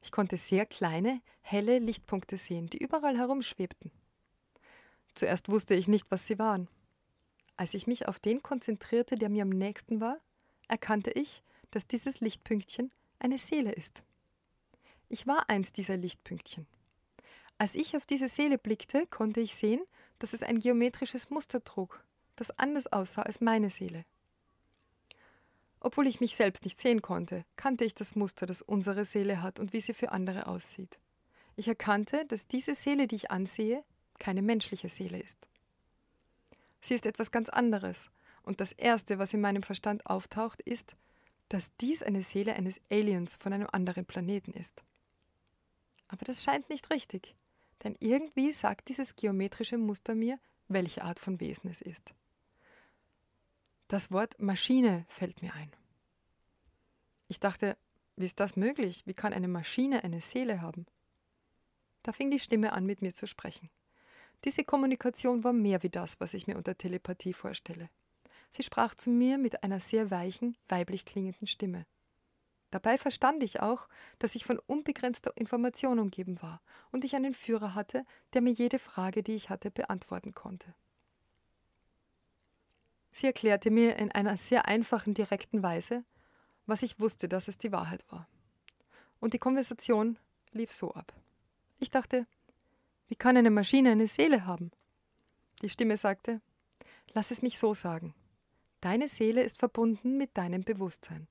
[0.00, 3.90] Ich konnte sehr kleine, helle Lichtpunkte sehen, die überall herumschwebten.
[5.14, 6.68] Zuerst wusste ich nicht, was sie waren.
[7.56, 10.18] Als ich mich auf den konzentrierte, der mir am nächsten war,
[10.68, 14.02] erkannte ich, dass dieses Lichtpünktchen eine Seele ist.
[15.08, 16.66] Ich war eins dieser Lichtpünktchen.
[17.58, 19.80] Als ich auf diese Seele blickte, konnte ich sehen,
[20.18, 22.04] dass es ein geometrisches Muster trug,
[22.36, 24.04] das anders aussah als meine Seele.
[25.80, 29.58] Obwohl ich mich selbst nicht sehen konnte, kannte ich das Muster, das unsere Seele hat
[29.58, 30.98] und wie sie für andere aussieht.
[31.54, 33.84] Ich erkannte, dass diese Seele, die ich ansehe,
[34.18, 35.48] keine menschliche Seele ist.
[36.80, 38.10] Sie ist etwas ganz anderes,
[38.42, 40.96] und das Erste, was in meinem Verstand auftaucht, ist,
[41.48, 44.84] dass dies eine Seele eines Aliens von einem anderen Planeten ist.
[46.08, 47.34] Aber das scheint nicht richtig,
[47.84, 52.14] denn irgendwie sagt dieses geometrische Muster mir, welche Art von Wesen es ist.
[53.88, 55.70] Das Wort Maschine fällt mir ein.
[57.28, 57.76] Ich dachte,
[58.16, 59.02] wie ist das möglich?
[59.06, 60.86] Wie kann eine Maschine eine Seele haben?
[62.02, 63.70] Da fing die Stimme an, mit mir zu sprechen.
[64.44, 67.90] Diese Kommunikation war mehr wie das, was ich mir unter Telepathie vorstelle.
[68.50, 71.84] Sie sprach zu mir mit einer sehr weichen, weiblich klingenden Stimme.
[72.70, 77.74] Dabei verstand ich auch, dass ich von unbegrenzter Information umgeben war und ich einen Führer
[77.74, 80.74] hatte, der mir jede Frage, die ich hatte, beantworten konnte.
[83.12, 86.04] Sie erklärte mir in einer sehr einfachen, direkten Weise,
[86.66, 88.28] was ich wusste, dass es die Wahrheit war.
[89.20, 90.18] Und die Konversation
[90.52, 91.14] lief so ab.
[91.78, 92.26] Ich dachte,
[93.08, 94.72] wie kann eine Maschine eine Seele haben?
[95.62, 96.42] Die Stimme sagte,
[97.14, 98.14] lass es mich so sagen.
[98.80, 101.28] Deine Seele ist verbunden mit deinem Bewusstsein.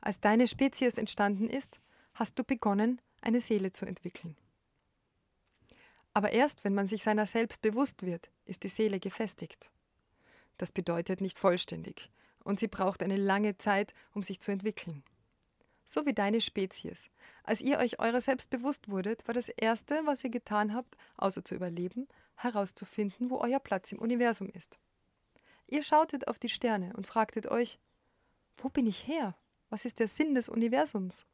[0.00, 1.80] Als deine Spezies entstanden ist,
[2.14, 4.36] hast du begonnen, eine Seele zu entwickeln.
[6.12, 9.70] Aber erst wenn man sich seiner selbst bewusst wird, ist die Seele gefestigt.
[10.58, 12.10] Das bedeutet nicht vollständig,
[12.42, 15.04] und sie braucht eine lange Zeit, um sich zu entwickeln.
[15.84, 17.10] So wie deine Spezies.
[17.42, 21.44] Als ihr euch eurer selbst bewusst wurdet, war das Erste, was ihr getan habt, außer
[21.44, 24.78] zu überleben, herauszufinden, wo euer Platz im Universum ist.
[25.66, 27.78] Ihr schautet auf die Sterne und fragtet euch,
[28.56, 29.34] wo bin ich her?
[29.70, 31.24] Was ist der Sinn des Universums?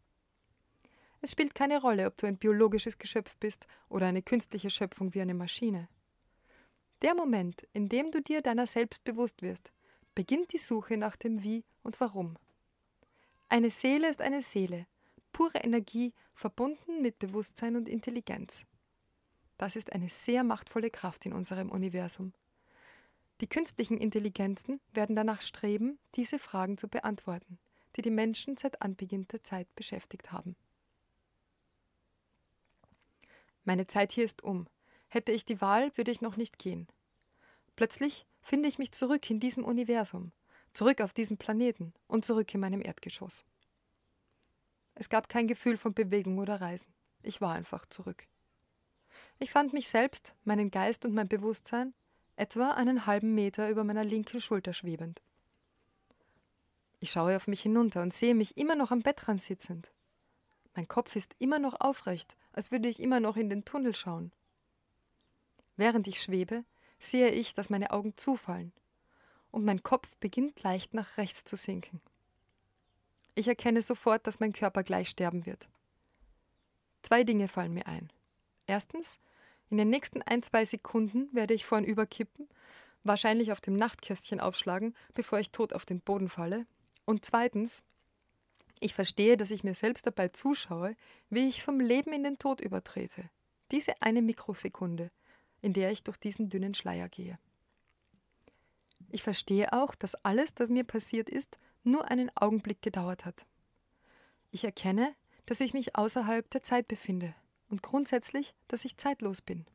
[1.22, 5.22] Es spielt keine Rolle, ob du ein biologisches Geschöpf bist oder eine künstliche Schöpfung wie
[5.22, 5.88] eine Maschine.
[7.02, 9.72] Der Moment, in dem du dir deiner selbst bewusst wirst,
[10.14, 12.36] beginnt die Suche nach dem Wie und Warum.
[13.48, 14.86] Eine Seele ist eine Seele,
[15.32, 18.64] pure Energie, verbunden mit Bewusstsein und Intelligenz.
[19.58, 22.32] Das ist eine sehr machtvolle Kraft in unserem Universum.
[23.40, 27.58] Die künstlichen Intelligenzen werden danach streben, diese Fragen zu beantworten,
[27.96, 30.56] die die Menschen seit Anbeginn der Zeit beschäftigt haben.
[33.64, 34.68] Meine Zeit hier ist um.
[35.08, 36.88] Hätte ich die Wahl, würde ich noch nicht gehen.
[37.74, 40.32] Plötzlich finde ich mich zurück in diesem Universum,
[40.72, 43.44] zurück auf diesen Planeten und zurück in meinem Erdgeschoss.
[44.94, 46.92] Es gab kein Gefühl von Bewegung oder Reisen.
[47.22, 48.26] Ich war einfach zurück.
[49.38, 51.92] Ich fand mich selbst, meinen Geist und mein Bewusstsein
[52.36, 55.22] etwa einen halben Meter über meiner linken Schulter schwebend.
[57.06, 59.92] Ich schaue auf mich hinunter und sehe mich immer noch am Bettrand sitzend.
[60.74, 64.32] Mein Kopf ist immer noch aufrecht, als würde ich immer noch in den Tunnel schauen.
[65.76, 66.64] Während ich schwebe,
[66.98, 68.72] sehe ich, dass meine Augen zufallen
[69.52, 72.00] und mein Kopf beginnt leicht nach rechts zu sinken.
[73.36, 75.68] Ich erkenne sofort, dass mein Körper gleich sterben wird.
[77.04, 78.12] Zwei Dinge fallen mir ein.
[78.66, 79.20] Erstens,
[79.70, 82.48] in den nächsten ein, zwei Sekunden werde ich vorn überkippen,
[83.04, 86.66] wahrscheinlich auf dem Nachtkästchen aufschlagen, bevor ich tot auf den Boden falle.
[87.06, 87.82] Und zweitens,
[88.78, 90.96] ich verstehe, dass ich mir selbst dabei zuschaue,
[91.30, 93.30] wie ich vom Leben in den Tod übertrete.
[93.70, 95.10] Diese eine Mikrosekunde
[95.66, 97.38] in der ich durch diesen dünnen Schleier gehe.
[99.10, 103.46] Ich verstehe auch, dass alles, das mir passiert ist, nur einen Augenblick gedauert hat.
[104.52, 105.14] Ich erkenne,
[105.46, 107.34] dass ich mich außerhalb der Zeit befinde
[107.68, 109.66] und grundsätzlich, dass ich zeitlos bin.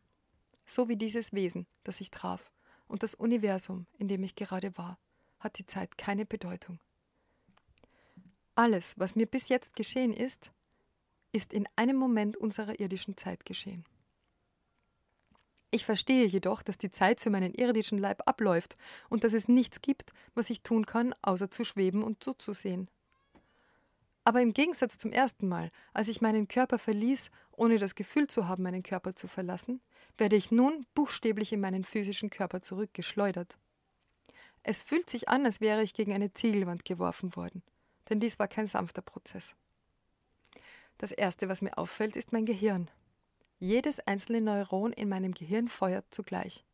[0.65, 2.51] So wie dieses Wesen, das ich traf,
[2.87, 4.97] und das Universum, in dem ich gerade war,
[5.39, 6.79] hat die Zeit keine Bedeutung.
[8.55, 10.51] Alles, was mir bis jetzt geschehen ist,
[11.31, 13.85] ist in einem Moment unserer irdischen Zeit geschehen.
[15.73, 18.77] Ich verstehe jedoch, dass die Zeit für meinen irdischen Leib abläuft
[19.09, 22.89] und dass es nichts gibt, was ich tun kann, außer zu schweben und zuzusehen.
[24.25, 28.47] Aber im Gegensatz zum ersten Mal, als ich meinen Körper verließ, ohne das Gefühl zu
[28.47, 29.81] haben, meinen Körper zu verlassen,
[30.17, 33.57] werde ich nun buchstäblich in meinen physischen Körper zurückgeschleudert.
[34.63, 37.63] Es fühlt sich an, als wäre ich gegen eine Ziegelwand geworfen worden,
[38.11, 39.55] denn dies war kein sanfter Prozess.
[40.97, 42.91] Das Erste, was mir auffällt, ist mein Gehirn.
[43.57, 46.65] Jedes einzelne Neuron in meinem Gehirn feuert zugleich.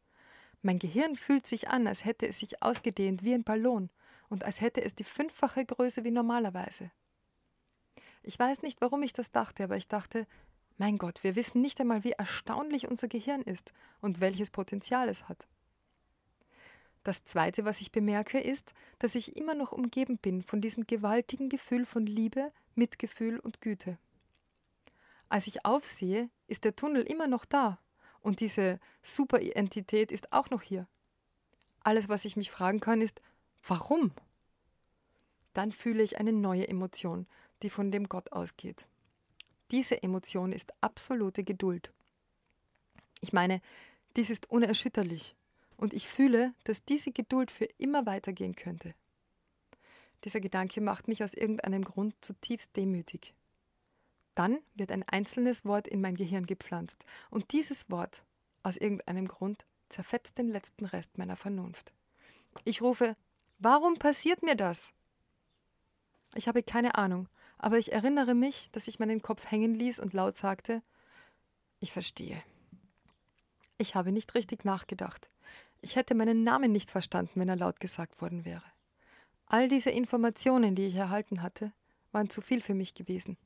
[0.62, 3.90] Mein Gehirn fühlt sich an, als hätte es sich ausgedehnt wie ein Ballon
[4.30, 6.92] und als hätte es die fünffache Größe wie normalerweise.
[8.24, 10.28] Ich weiß nicht, warum ich das dachte, aber ich dachte,
[10.78, 15.30] mein Gott, wir wissen nicht einmal, wie erstaunlich unser Gehirn ist und welches Potenzial es
[15.30, 15.48] hat.
[17.08, 21.48] Das Zweite, was ich bemerke, ist, dass ich immer noch umgeben bin von diesem gewaltigen
[21.48, 23.98] Gefühl von Liebe, Mitgefühl und Güte.
[25.30, 27.80] Als ich aufsehe, ist der Tunnel immer noch da
[28.20, 30.86] und diese Superentität ist auch noch hier.
[31.82, 33.22] Alles, was ich mich fragen kann, ist,
[33.66, 34.12] warum?
[35.54, 37.26] Dann fühle ich eine neue Emotion,
[37.64, 38.86] die von dem Gott ausgeht.
[39.72, 41.90] Diese Emotion ist absolute Geduld.
[43.22, 43.62] Ich meine,
[44.18, 45.38] dies ist unerschütterlich
[45.78, 48.94] und ich fühle, dass diese Geduld für immer weitergehen könnte.
[50.24, 53.34] Dieser Gedanke macht mich aus irgendeinem Grund zutiefst demütig.
[54.36, 58.24] Dann wird ein einzelnes Wort in mein Gehirn gepflanzt und dieses Wort,
[58.64, 61.94] aus irgendeinem Grund, zerfetzt den letzten Rest meiner Vernunft.
[62.66, 63.16] Ich rufe,
[63.60, 64.92] warum passiert mir das?
[66.36, 70.14] Ich habe keine Ahnung, aber ich erinnere mich, dass ich meinen Kopf hängen ließ und
[70.14, 70.84] laut sagte,
[71.80, 72.44] ich verstehe.
[73.78, 75.30] Ich habe nicht richtig nachgedacht.
[75.88, 78.66] Ich hätte meinen Namen nicht verstanden, wenn er laut gesagt worden wäre.
[79.46, 81.72] All diese Informationen, die ich erhalten hatte,
[82.12, 83.38] waren zu viel für mich gewesen.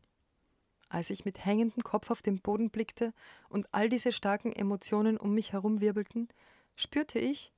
[0.90, 3.14] Als ich mit hängendem Kopf auf den Boden blickte
[3.50, 6.30] und all diese starken Emotionen um mich herum wirbelten,
[6.76, 7.52] spürte ich,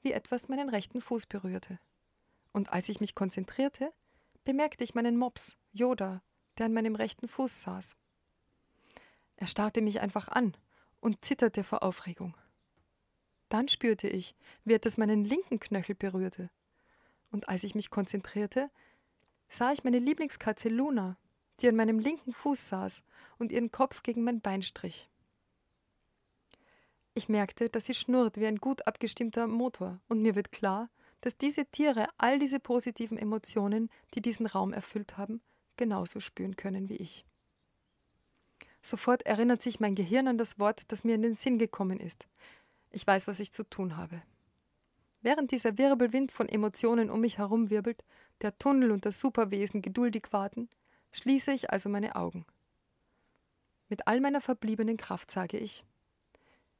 [0.00, 1.78] wie etwas meinen rechten Fuß berührte.
[2.54, 3.92] Und als ich mich konzentrierte,
[4.44, 6.22] bemerkte ich meinen Mops, Yoda,
[6.56, 7.94] der an meinem rechten Fuß saß.
[9.36, 10.56] Er starrte mich einfach an
[11.00, 12.34] und zitterte vor Aufregung.
[13.50, 14.34] Dann spürte ich,
[14.64, 16.48] wie etwas meinen linken Knöchel berührte.
[17.30, 18.70] Und als ich mich konzentrierte,
[19.48, 21.18] sah ich meine Lieblingskatze Luna,
[21.60, 23.02] die an meinem linken Fuß saß
[23.38, 25.10] und ihren Kopf gegen mein Bein strich.
[27.14, 30.88] Ich merkte, dass sie schnurrt wie ein gut abgestimmter Motor, und mir wird klar,
[31.20, 35.42] dass diese Tiere all diese positiven Emotionen, die diesen Raum erfüllt haben,
[35.76, 37.26] genauso spüren können wie ich.
[38.80, 42.28] Sofort erinnert sich mein Gehirn an das Wort, das mir in den Sinn gekommen ist.
[42.90, 44.22] Ich weiß, was ich zu tun habe.
[45.22, 48.04] Während dieser Wirbelwind von Emotionen um mich herum wirbelt,
[48.40, 50.68] der Tunnel und das Superwesen geduldig warten,
[51.12, 52.46] schließe ich also meine Augen.
[53.88, 55.84] Mit all meiner verbliebenen Kraft sage ich,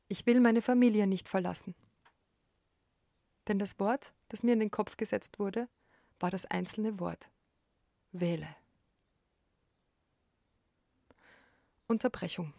[0.09, 1.75] ich will meine Familie nicht verlassen.
[3.49, 5.69] Denn das Wort, das mir in den Kopf gesetzt wurde,
[6.19, 7.31] war das einzelne Wort.
[8.13, 8.49] Wähle.
[11.87, 12.53] Unterbrechung.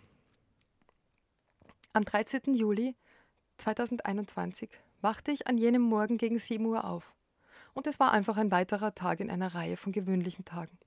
[1.94, 2.54] Am 13.
[2.54, 2.96] Juli
[3.62, 4.70] 2021
[5.02, 7.16] wachte ich an jenem Morgen gegen 7 Uhr auf.
[7.74, 10.78] Und es war einfach ein weiterer Tag in einer Reihe von gewöhnlichen Tagen.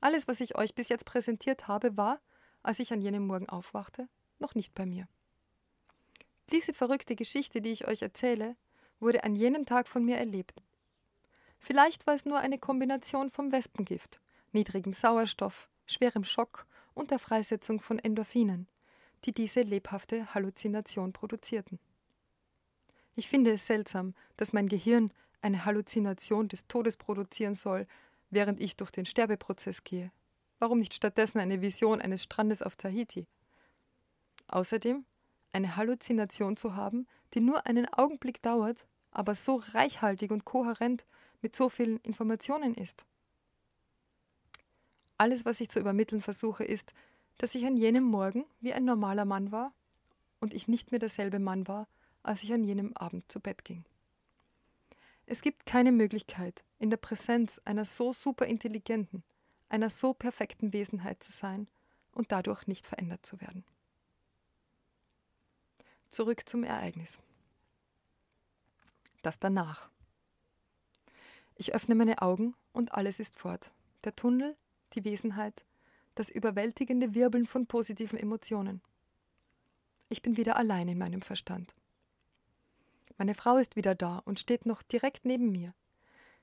[0.00, 2.20] Alles, was ich euch bis jetzt präsentiert habe, war,
[2.62, 5.08] als ich an jenem Morgen aufwachte, noch nicht bei mir.
[6.52, 8.56] Diese verrückte Geschichte, die ich euch erzähle,
[9.00, 10.62] wurde an jenem Tag von mir erlebt.
[11.58, 14.20] Vielleicht war es nur eine Kombination vom Wespengift,
[14.52, 18.68] niedrigem Sauerstoff, schwerem Schock und der Freisetzung von Endorphinen,
[19.24, 21.78] die diese lebhafte Halluzination produzierten.
[23.16, 27.86] Ich finde es seltsam, dass mein Gehirn eine Halluzination des Todes produzieren soll,
[28.30, 30.12] während ich durch den Sterbeprozess gehe.
[30.58, 33.26] Warum nicht stattdessen eine Vision eines Strandes auf Tahiti?
[34.48, 35.04] Außerdem
[35.52, 41.06] eine Halluzination zu haben, die nur einen Augenblick dauert, aber so reichhaltig und kohärent
[41.40, 43.06] mit so vielen Informationen ist.
[45.16, 46.94] Alles, was ich zu übermitteln versuche, ist,
[47.38, 49.72] dass ich an jenem Morgen wie ein normaler Mann war
[50.40, 51.88] und ich nicht mehr derselbe Mann war,
[52.22, 53.84] als ich an jenem Abend zu Bett ging.
[55.26, 59.22] Es gibt keine Möglichkeit, in der Präsenz einer so superintelligenten,
[59.68, 61.68] einer so perfekten Wesenheit zu sein
[62.12, 63.64] und dadurch nicht verändert zu werden.
[66.10, 67.18] Zurück zum Ereignis.
[69.22, 69.90] Das danach.
[71.56, 73.70] Ich öffne meine Augen und alles ist fort.
[74.04, 74.56] Der Tunnel,
[74.94, 75.64] die Wesenheit,
[76.18, 78.82] das überwältigende Wirbeln von positiven Emotionen.
[80.08, 81.74] Ich bin wieder allein in meinem Verstand.
[83.18, 85.74] Meine Frau ist wieder da und steht noch direkt neben mir.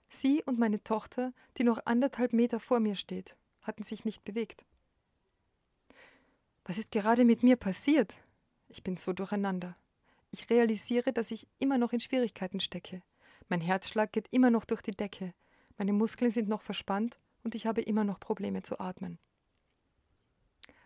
[0.09, 4.65] Sie und meine Tochter, die noch anderthalb Meter vor mir steht, hatten sich nicht bewegt.
[6.63, 8.17] Was ist gerade mit mir passiert?
[8.69, 9.76] Ich bin so durcheinander.
[10.32, 13.01] Ich realisiere, dass ich immer noch in Schwierigkeiten stecke.
[13.49, 15.34] Mein Herzschlag geht immer noch durch die Decke.
[15.78, 19.19] Meine Muskeln sind noch verspannt und ich habe immer noch Probleme zu atmen.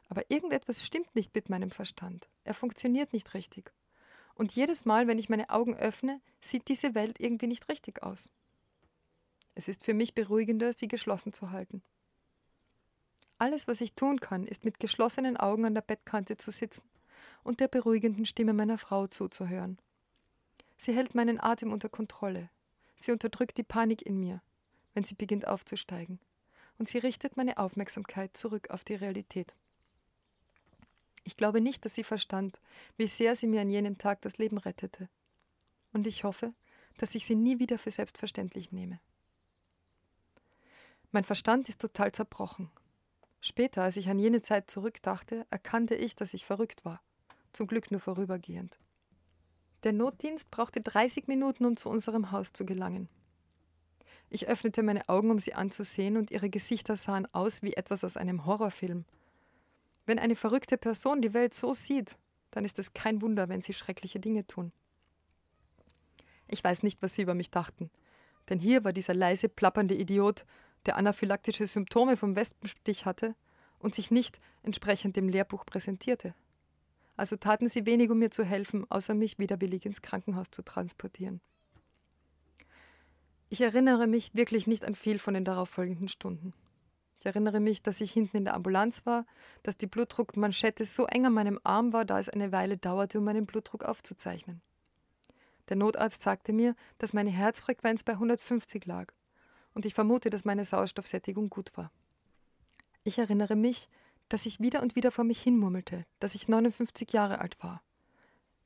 [0.09, 2.27] Aber irgendetwas stimmt nicht mit meinem Verstand.
[2.43, 3.71] Er funktioniert nicht richtig.
[4.35, 8.31] Und jedes Mal, wenn ich meine Augen öffne, sieht diese Welt irgendwie nicht richtig aus.
[9.55, 11.83] Es ist für mich beruhigender, sie geschlossen zu halten.
[13.37, 16.83] Alles, was ich tun kann, ist mit geschlossenen Augen an der Bettkante zu sitzen
[17.43, 19.77] und der beruhigenden Stimme meiner Frau zuzuhören.
[20.77, 22.49] Sie hält meinen Atem unter Kontrolle.
[22.95, 24.41] Sie unterdrückt die Panik in mir,
[24.93, 26.19] wenn sie beginnt aufzusteigen.
[26.79, 29.53] und sie richtet meine Aufmerksamkeit zurück auf die Realität.
[31.23, 32.59] Ich glaube nicht, dass sie verstand,
[32.97, 35.09] wie sehr sie mir an jenem Tag das Leben rettete.
[35.93, 36.53] Und ich hoffe,
[36.97, 38.99] dass ich sie nie wieder für selbstverständlich nehme.
[41.11, 42.69] Mein Verstand ist total zerbrochen.
[43.41, 47.01] Später, als ich an jene Zeit zurückdachte, erkannte ich, dass ich verrückt war.
[47.53, 48.77] Zum Glück nur vorübergehend.
[49.83, 53.07] Der Notdienst brauchte 30 Minuten, um zu unserem Haus zu gelangen.
[54.29, 58.17] Ich öffnete meine Augen, um sie anzusehen, und ihre Gesichter sahen aus wie etwas aus
[58.17, 59.05] einem Horrorfilm.
[60.09, 62.17] Wenn eine verrückte Person die Welt so sieht,
[62.49, 64.71] dann ist es kein Wunder, wenn sie schreckliche Dinge tun.
[66.47, 67.91] Ich weiß nicht, was sie über mich dachten,
[68.49, 70.45] denn hier war dieser leise plappernde Idiot,
[70.87, 73.35] der anaphylaktische Symptome vom Wespenstich hatte
[73.77, 76.33] und sich nicht entsprechend dem Lehrbuch präsentierte.
[77.15, 81.39] Also taten sie wenig, um mir zu helfen, außer mich widerwillig ins Krankenhaus zu transportieren.
[83.49, 86.55] Ich erinnere mich wirklich nicht an viel von den darauffolgenden Stunden.
[87.19, 89.25] Ich erinnere mich, dass ich hinten in der Ambulanz war,
[89.63, 93.25] dass die Blutdruckmanschette so eng an meinem Arm war, da es eine Weile dauerte, um
[93.25, 94.61] meinen Blutdruck aufzuzeichnen.
[95.67, 99.11] Der Notarzt sagte mir, dass meine Herzfrequenz bei 150 lag
[99.73, 101.91] und ich vermute, dass meine Sauerstoffsättigung gut war.
[103.03, 103.89] Ich erinnere mich,
[104.29, 107.81] dass ich wieder und wieder vor mich hinmurmelte, dass ich 59 Jahre alt war,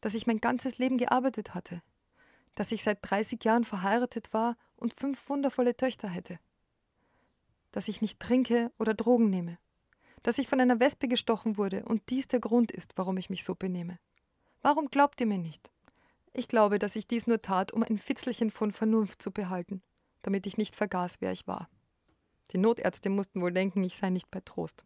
[0.01, 1.81] dass ich mein ganzes Leben gearbeitet hatte,
[2.53, 6.37] dass ich seit 30 Jahren verheiratet war und fünf wundervolle Töchter hätte,
[7.73, 9.57] dass ich nicht trinke oder Drogen nehme,
[10.21, 13.43] dass ich von einer Wespe gestochen wurde und dies der Grund ist, warum ich mich
[13.43, 13.99] so benehme.
[14.61, 15.69] Warum glaubt ihr mir nicht?
[16.31, 19.81] Ich glaube, dass ich dies nur tat, um ein Fitzelchen von Vernunft zu behalten,
[20.21, 21.67] damit ich nicht vergaß, wer ich war.
[22.53, 24.85] Die Notärzte mussten wohl denken, ich sei nicht bei Trost.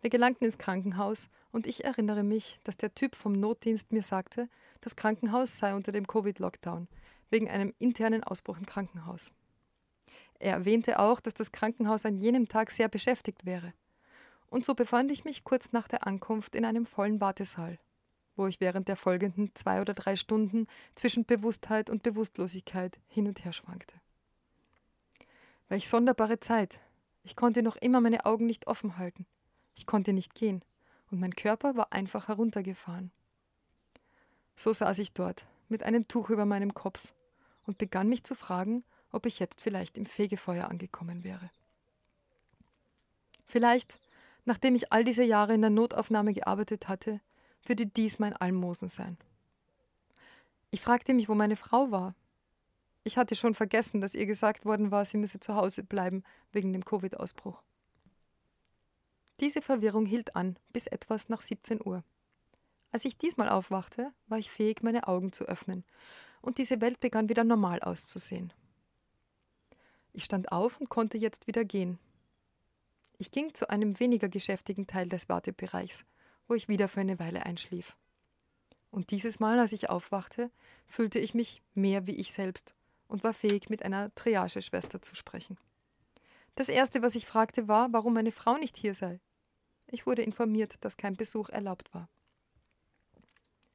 [0.00, 4.48] Wir gelangten ins Krankenhaus und ich erinnere mich, dass der Typ vom Notdienst mir sagte,
[4.80, 6.88] das Krankenhaus sei unter dem Covid-Lockdown,
[7.30, 9.32] wegen einem internen Ausbruch im Krankenhaus.
[10.42, 13.72] Er erwähnte auch, dass das Krankenhaus an jenem Tag sehr beschäftigt wäre.
[14.48, 17.78] Und so befand ich mich kurz nach der Ankunft in einem vollen Wartesaal,
[18.34, 20.66] wo ich während der folgenden zwei oder drei Stunden
[20.96, 23.94] zwischen Bewusstheit und Bewusstlosigkeit hin und her schwankte.
[25.68, 26.80] Welch sonderbare Zeit.
[27.22, 29.26] Ich konnte noch immer meine Augen nicht offen halten.
[29.76, 30.64] Ich konnte nicht gehen,
[31.12, 33.12] und mein Körper war einfach heruntergefahren.
[34.56, 37.14] So saß ich dort, mit einem Tuch über meinem Kopf,
[37.64, 38.82] und begann mich zu fragen,
[39.12, 41.50] ob ich jetzt vielleicht im Fegefeuer angekommen wäre.
[43.46, 44.00] Vielleicht,
[44.44, 47.20] nachdem ich all diese Jahre in der Notaufnahme gearbeitet hatte,
[47.64, 49.18] würde dies mein Almosen sein.
[50.70, 52.14] Ich fragte mich, wo meine Frau war.
[53.04, 56.72] Ich hatte schon vergessen, dass ihr gesagt worden war, sie müsse zu Hause bleiben wegen
[56.72, 57.62] dem Covid-Ausbruch.
[59.40, 62.04] Diese Verwirrung hielt an bis etwas nach 17 Uhr.
[62.90, 65.84] Als ich diesmal aufwachte, war ich fähig, meine Augen zu öffnen,
[66.40, 68.52] und diese Welt begann wieder normal auszusehen.
[70.12, 71.98] Ich stand auf und konnte jetzt wieder gehen.
[73.18, 76.04] Ich ging zu einem weniger geschäftigen Teil des Wartebereichs,
[76.48, 77.96] wo ich wieder für eine Weile einschlief.
[78.90, 80.50] Und dieses Mal, als ich aufwachte,
[80.86, 82.74] fühlte ich mich mehr wie ich selbst
[83.08, 85.56] und war fähig, mit einer Triageschwester zu sprechen.
[86.54, 89.20] Das Erste, was ich fragte, war, warum meine Frau nicht hier sei.
[89.86, 92.08] Ich wurde informiert, dass kein Besuch erlaubt war.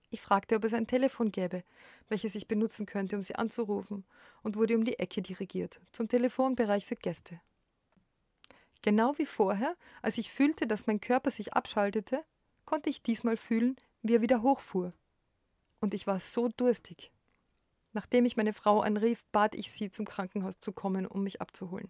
[0.09, 1.63] Ich fragte, ob es ein Telefon gäbe,
[2.07, 4.05] welches ich benutzen könnte, um sie anzurufen,
[4.41, 7.41] und wurde um die Ecke dirigiert, zum Telefonbereich für Gäste.
[8.81, 12.23] Genau wie vorher, als ich fühlte, dass mein Körper sich abschaltete,
[12.65, 14.93] konnte ich diesmal fühlen, wie er wieder hochfuhr.
[15.81, 17.11] Und ich war so durstig.
[17.91, 21.89] Nachdem ich meine Frau anrief, bat ich sie, zum Krankenhaus zu kommen, um mich abzuholen.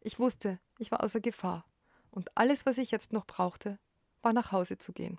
[0.00, 1.64] Ich wusste, ich war außer Gefahr
[2.10, 3.78] und alles, was ich jetzt noch brauchte,
[4.22, 5.18] war nach Hause zu gehen.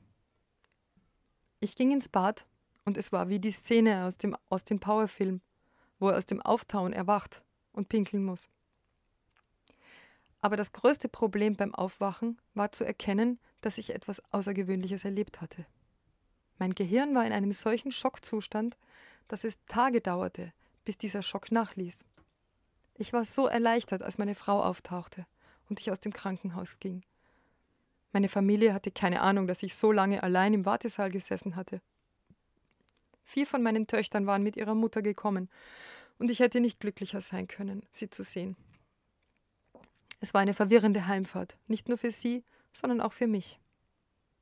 [1.63, 2.47] Ich ging ins Bad
[2.85, 5.41] und es war wie die Szene aus dem, aus dem Powerfilm,
[5.99, 8.49] wo er aus dem Auftauen erwacht und pinkeln muss.
[10.41, 15.67] Aber das größte Problem beim Aufwachen war zu erkennen, dass ich etwas Außergewöhnliches erlebt hatte.
[16.57, 18.75] Mein Gehirn war in einem solchen Schockzustand,
[19.27, 20.53] dass es Tage dauerte,
[20.83, 22.05] bis dieser Schock nachließ.
[22.95, 25.27] Ich war so erleichtert, als meine Frau auftauchte
[25.69, 27.03] und ich aus dem Krankenhaus ging.
[28.13, 31.81] Meine Familie hatte keine Ahnung, dass ich so lange allein im Wartesaal gesessen hatte.
[33.23, 35.49] Vier von meinen Töchtern waren mit ihrer Mutter gekommen,
[36.19, 38.55] und ich hätte nicht glücklicher sein können, sie zu sehen.
[40.19, 42.43] Es war eine verwirrende Heimfahrt, nicht nur für sie,
[42.73, 43.59] sondern auch für mich.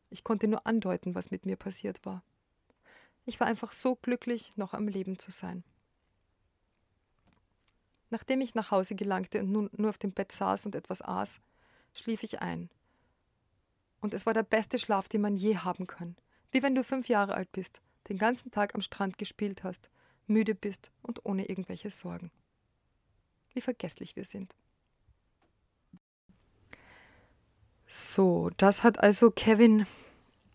[0.10, 2.22] Ich konnte nur andeuten, was mit mir passiert war.
[3.26, 5.64] Ich war einfach so glücklich, noch am Leben zu sein.
[8.10, 11.40] Nachdem ich nach Hause gelangte und nun nur auf dem Bett saß und etwas aß,
[11.94, 12.70] schlief ich ein.
[14.02, 16.16] Und es war der beste Schlaf, den man je haben kann.
[16.52, 19.90] Wie wenn du fünf Jahre alt bist, den ganzen Tag am Strand gespielt hast,
[20.28, 22.32] müde bist und ohne irgendwelche Sorgen.
[23.54, 24.56] Wie vergesslich wir sind.
[27.88, 29.88] So, das hat also Kevin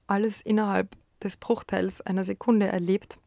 [0.07, 3.19] alles innerhalb des Bruchteils einer Sekunde erlebt.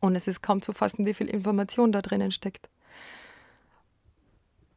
[0.00, 2.68] Und es ist kaum zu fassen, wie viel Information da drinnen steckt.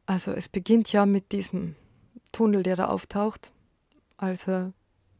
[0.06, 1.76] Also es beginnt ja mit diesem
[2.32, 3.52] Tunnel, der da auftaucht,
[4.20, 4.72] als er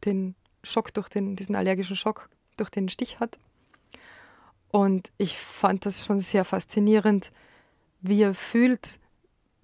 [0.04, 3.38] den Schock durch den, diesen allergischen Schock durch den Stich hat.
[4.68, 7.32] Und ich fand das schon sehr faszinierend,
[8.00, 8.98] wie er fühlt,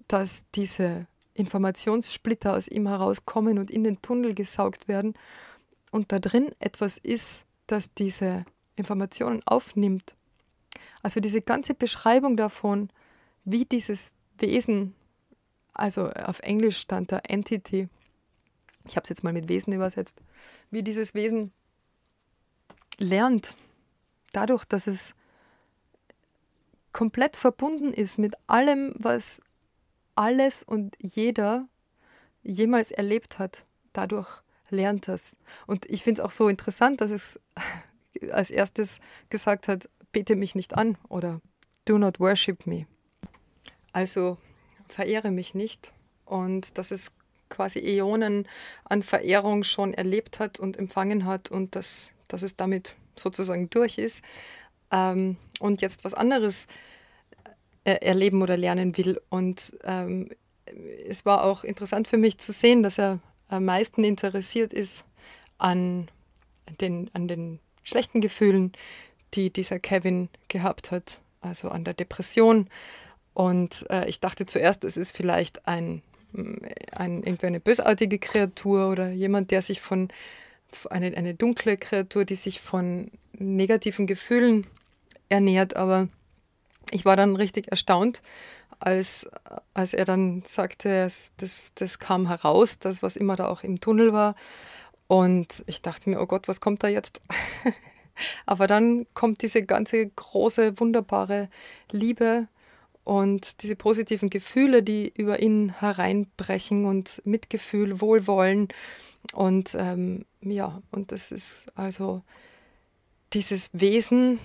[0.07, 5.13] dass diese Informationssplitter aus ihm herauskommen und in den Tunnel gesaugt werden
[5.91, 10.15] und da drin etwas ist, das diese Informationen aufnimmt.
[11.01, 12.89] Also diese ganze Beschreibung davon,
[13.45, 14.95] wie dieses Wesen,
[15.73, 17.87] also auf Englisch stand da Entity,
[18.87, 20.21] ich habe es jetzt mal mit Wesen übersetzt,
[20.71, 21.51] wie dieses Wesen
[22.97, 23.55] lernt,
[24.33, 25.13] dadurch, dass es
[26.93, 29.41] komplett verbunden ist mit allem, was
[30.15, 31.67] alles und jeder
[32.41, 33.65] jemals erlebt hat.
[33.93, 35.35] Dadurch lernt das.
[35.67, 37.39] Und ich finde es auch so interessant, dass es
[38.31, 41.41] als erstes gesagt hat, bete mich nicht an oder
[41.85, 42.87] do not worship me.
[43.91, 44.37] Also
[44.89, 45.93] verehre mich nicht.
[46.25, 47.11] Und dass es
[47.49, 48.47] quasi Äonen
[48.85, 53.97] an Verehrung schon erlebt hat und empfangen hat und dass, dass es damit sozusagen durch
[53.97, 54.23] ist
[54.91, 56.67] ähm, und jetzt was anderes
[57.83, 59.21] äh, erleben oder lernen will.
[59.29, 60.29] Und ähm,
[61.07, 65.05] es war auch interessant für mich zu sehen, dass er am meisten interessiert ist
[65.57, 66.09] an
[66.81, 68.73] den, an den schlechten Gefühlen,
[69.33, 72.69] die dieser Kevin gehabt hat, also an der Depression.
[73.33, 76.01] Und äh, ich dachte zuerst, es ist vielleicht ein
[76.33, 80.09] ein, irgendwie eine bösartige Kreatur oder jemand, der sich von,
[80.89, 84.67] eine, eine dunkle Kreatur, die sich von negativen Gefühlen
[85.29, 85.75] ernährt.
[85.75, 86.07] Aber
[86.91, 88.21] ich war dann richtig erstaunt,
[88.79, 89.27] als,
[89.73, 91.07] als er dann sagte,
[91.37, 94.35] das, das kam heraus, das, was immer da auch im Tunnel war.
[95.07, 97.21] Und ich dachte mir, oh Gott, was kommt da jetzt?
[98.45, 101.49] Aber dann kommt diese ganze große, wunderbare
[101.91, 102.47] Liebe
[103.07, 108.67] und diese positiven Gefühle, die über ihn hereinbrechen und Mitgefühl, Wohlwollen.
[109.31, 112.21] Und ähm, ja, und das ist also
[113.31, 114.39] dieses Wesen,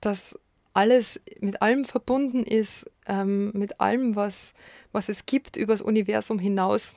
[0.00, 0.38] das
[0.72, 4.54] alles mit allem verbunden ist, ähm, mit allem, was,
[4.92, 6.94] was es gibt übers Universum hinaus.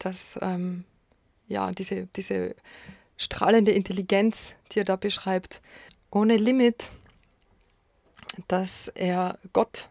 [0.00, 0.82] Das, ähm,
[1.46, 2.56] ja, diese, diese
[3.16, 5.62] strahlende Intelligenz, die er da beschreibt,
[6.10, 6.90] ohne Limit
[8.48, 9.88] dass er Gott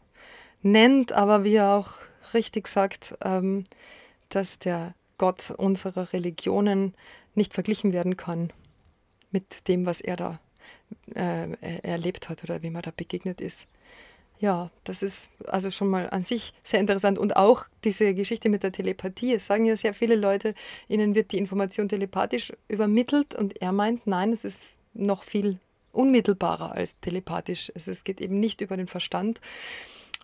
[0.61, 1.91] nennt, aber wie er auch
[2.33, 3.63] richtig sagt, ähm,
[4.29, 6.93] dass der Gott unserer Religionen
[7.35, 8.51] nicht verglichen werden kann
[9.31, 10.39] mit dem, was er da
[11.15, 11.51] äh,
[11.83, 13.67] erlebt hat oder wem er da begegnet ist.
[14.39, 17.19] Ja, das ist also schon mal an sich sehr interessant.
[17.19, 19.35] Und auch diese Geschichte mit der Telepathie.
[19.35, 20.55] Es sagen ja sehr viele Leute,
[20.87, 25.59] ihnen wird die Information telepathisch übermittelt und er meint, nein, es ist noch viel
[25.91, 27.71] unmittelbarer als telepathisch.
[27.75, 29.41] Also es geht eben nicht über den Verstand,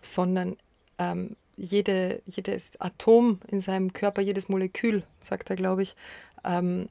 [0.02, 0.56] sondern
[0.98, 5.96] ähm, jede, jedes Atom in seinem Körper, jedes Molekül, sagt er, glaube ich,
[6.44, 6.88] ähm,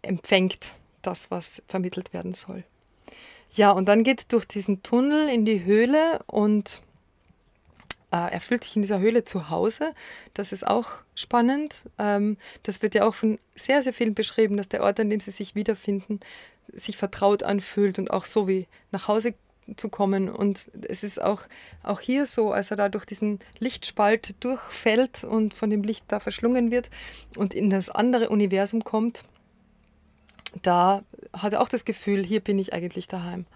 [0.00, 2.64] empfängt das, was vermittelt werden soll.
[3.54, 6.80] Ja, und dann geht es durch diesen Tunnel in die Höhle und
[8.10, 9.94] äh, er fühlt sich in dieser Höhle zu Hause.
[10.32, 11.76] Das ist auch spannend.
[11.98, 15.20] Ähm, das wird ja auch von sehr, sehr vielen beschrieben, dass der Ort, an dem
[15.20, 16.20] sie sich wiederfinden,
[16.72, 19.34] sich vertraut anfühlt und auch so wie nach Hause
[19.76, 20.28] zu kommen.
[20.28, 21.42] Und es ist auch,
[21.82, 26.20] auch hier so, als er da durch diesen Lichtspalt durchfällt und von dem Licht da
[26.20, 26.90] verschlungen wird
[27.36, 29.24] und in das andere Universum kommt,
[30.62, 31.02] da
[31.32, 33.46] hat er auch das Gefühl, hier bin ich eigentlich daheim.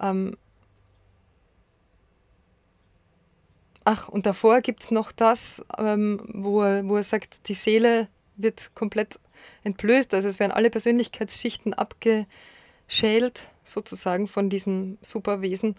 [0.00, 0.36] Ähm
[3.84, 8.08] Ach, und davor gibt es noch das, ähm, wo, er, wo er sagt, die Seele
[8.36, 9.18] wird komplett
[9.64, 10.14] entblößt.
[10.14, 15.76] Also es werden alle Persönlichkeitsschichten abgeschält, sozusagen von diesem Superwesen.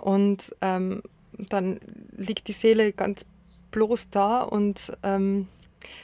[0.00, 1.80] Und ähm, dann
[2.16, 3.26] liegt die Seele ganz
[3.70, 5.48] bloß da und ähm,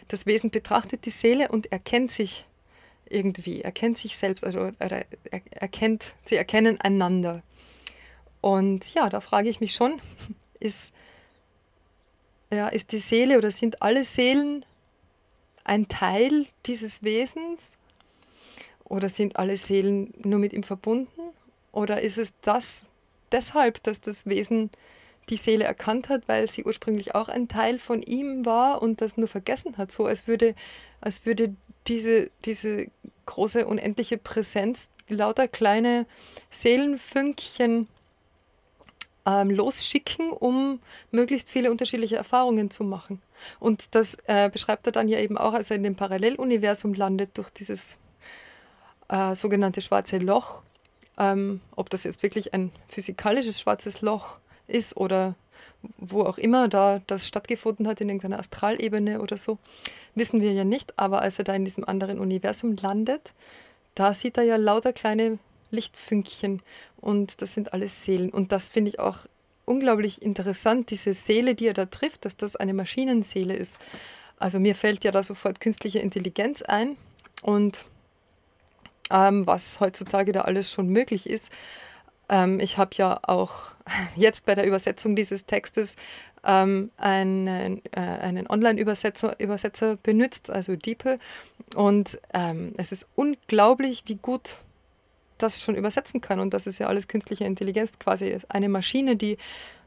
[0.08, 2.44] das Wesen betrachtet die Seele und erkennt sich
[3.08, 5.04] irgendwie, erkennt sich selbst, also er,
[5.50, 7.42] erkennt, sie erkennen einander.
[8.40, 10.00] Und ja, da frage ich mich schon,
[10.60, 10.92] ist,
[12.50, 14.64] ja, ist die Seele oder sind alle Seelen
[15.64, 17.72] ein Teil dieses Wesens?
[18.84, 21.20] Oder sind alle Seelen nur mit ihm verbunden?
[21.72, 22.86] Oder ist es das
[23.30, 24.70] deshalb, dass das Wesen
[25.28, 29.16] die Seele erkannt hat, weil sie ursprünglich auch ein Teil von ihm war und das
[29.16, 30.54] nur vergessen hat, so als würde,
[31.00, 31.54] als würde
[31.86, 32.88] diese, diese
[33.26, 36.06] große unendliche Präsenz lauter kleine
[36.50, 37.88] Seelenfünkchen
[39.26, 43.22] ähm, losschicken, um möglichst viele unterschiedliche Erfahrungen zu machen.
[43.58, 47.30] Und das äh, beschreibt er dann ja eben auch, als er in dem Paralleluniversum landet
[47.34, 47.96] durch dieses
[49.08, 50.62] äh, sogenannte schwarze Loch.
[51.18, 55.34] Ähm, ob das jetzt wirklich ein physikalisches schwarzes Loch ist oder
[55.98, 59.58] wo auch immer da das stattgefunden hat, in irgendeiner Astralebene oder so,
[60.14, 60.98] wissen wir ja nicht.
[60.98, 63.34] Aber als er da in diesem anderen Universum landet,
[63.94, 65.38] da sieht er ja lauter kleine
[65.72, 66.62] Lichtfünkchen
[66.96, 68.30] und das sind alles Seelen.
[68.30, 69.18] Und das finde ich auch
[69.64, 73.78] unglaublich interessant, diese Seele, die er da trifft, dass das eine Maschinenseele ist.
[74.38, 76.96] Also mir fällt ja da sofort künstliche Intelligenz ein
[77.42, 77.84] und
[79.10, 81.50] ähm, was heutzutage da alles schon möglich ist.
[82.28, 83.70] Ähm, ich habe ja auch
[84.16, 85.96] jetzt bei der Übersetzung dieses Textes
[86.44, 91.18] ähm, einen, äh, einen Online-Übersetzer Übersetzer benutzt, also DeepL.
[91.76, 94.56] Und ähm, es ist unglaublich, wie gut
[95.42, 96.40] das schon übersetzen kann.
[96.40, 98.36] Und das ist ja alles künstliche Intelligenz quasi.
[98.48, 99.38] Eine Maschine, die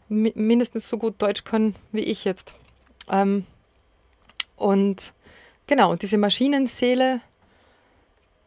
[0.09, 2.53] mi mindestens so gut Deutsch kann wie ich jetzt.
[3.09, 3.45] Ähm,
[4.55, 5.13] und
[5.67, 7.21] genau, diese Maschinenseele,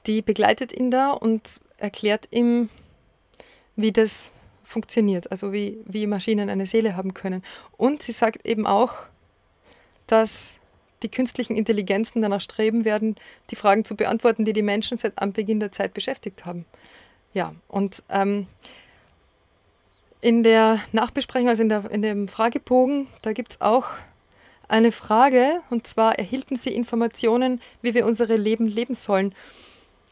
[0.06, 2.68] die begleitet ihn da und erklärt ihm,
[3.76, 4.30] wie das
[4.64, 7.42] funktioniert, also wie, wie Maschinen eine Seele haben können.
[7.76, 9.04] Und sie sagt eben auch,
[10.06, 10.57] dass
[11.02, 13.16] die künstlichen Intelligenzen danach streben werden,
[13.50, 16.64] die Fragen zu beantworten, die die Menschen seit Anbeginn der Zeit beschäftigt haben.
[17.34, 18.46] Ja, und ähm,
[20.20, 23.86] in der Nachbesprechung, also in, der, in dem Fragebogen, da gibt es auch
[24.66, 29.34] eine Frage, und zwar erhielten Sie Informationen, wie wir unsere Leben leben sollen.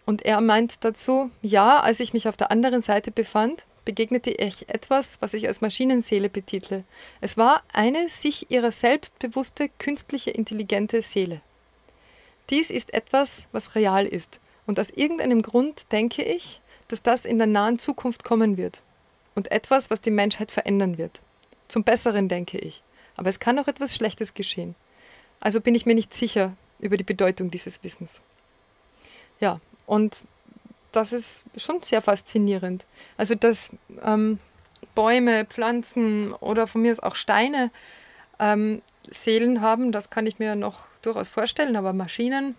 [0.06, 4.68] Und er meint dazu, ja, als ich mich auf der anderen Seite befand, begegnete ich
[4.68, 6.84] etwas, was ich als Maschinenseele betitle.
[7.22, 11.40] Es war eine sich ihrer selbst bewusste, künstliche, intelligente Seele.
[12.50, 14.40] Dies ist etwas, was real ist.
[14.66, 18.82] Und aus irgendeinem Grund denke ich, dass das in der nahen Zukunft kommen wird.
[19.34, 21.22] Und etwas, was die Menschheit verändern wird.
[21.68, 22.82] Zum Besseren, denke ich.
[23.16, 24.74] Aber es kann auch etwas Schlechtes geschehen.
[25.40, 28.20] Also bin ich mir nicht sicher über die Bedeutung dieses Wissens.
[29.40, 30.20] Ja, und
[30.96, 32.86] das ist schon sehr faszinierend.
[33.18, 33.70] Also, dass
[34.02, 34.38] ähm,
[34.94, 37.70] Bäume, Pflanzen oder von mir aus auch Steine
[38.38, 42.56] ähm, Seelen haben, das kann ich mir noch durchaus vorstellen, aber Maschinen,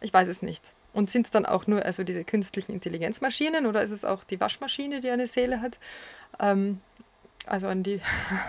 [0.00, 0.62] ich weiß es nicht.
[0.92, 4.38] Und sind es dann auch nur also diese künstlichen Intelligenzmaschinen oder ist es auch die
[4.38, 5.78] Waschmaschine, die eine Seele hat?
[6.38, 6.80] Ähm,
[7.46, 8.00] also an die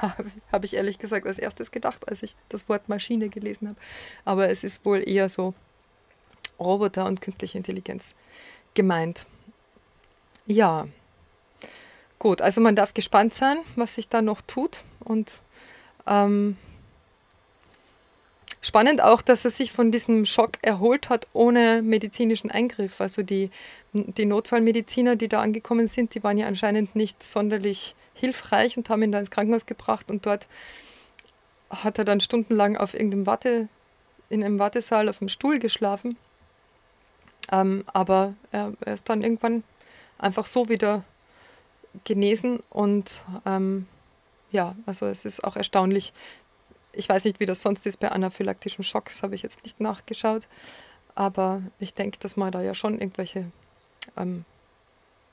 [0.51, 3.79] habe ich ehrlich gesagt als erstes gedacht, als ich das Wort Maschine gelesen habe.
[4.23, 5.55] Aber es ist wohl eher so
[6.59, 8.13] Roboter und künstliche Intelligenz
[8.75, 9.25] gemeint.
[10.45, 10.87] Ja,
[12.19, 14.83] gut, also man darf gespannt sein, was sich da noch tut.
[14.99, 15.39] Und
[16.07, 16.57] ähm,
[18.61, 23.01] spannend auch, dass er sich von diesem Schock erholt hat ohne medizinischen Eingriff.
[23.01, 23.49] Also die,
[23.93, 29.03] die Notfallmediziner, die da angekommen sind, die waren ja anscheinend nicht sonderlich hilfreich und haben
[29.03, 30.47] ihn da ins Krankenhaus gebracht und dort
[31.69, 33.67] hat er dann stundenlang auf irgendeinem Warte,
[34.29, 36.17] in einem Wartesaal auf dem Stuhl geschlafen.
[37.51, 39.63] Ähm, aber er, er, ist dann irgendwann
[40.17, 41.03] einfach so wieder
[42.03, 43.87] genesen und ähm,
[44.51, 46.13] ja, also es ist auch erstaunlich.
[46.93, 50.47] Ich weiß nicht, wie das sonst ist bei anaphylaktischen Schocks, habe ich jetzt nicht nachgeschaut.
[51.13, 53.51] Aber ich denke, dass man da ja schon irgendwelche,
[54.17, 54.45] ähm,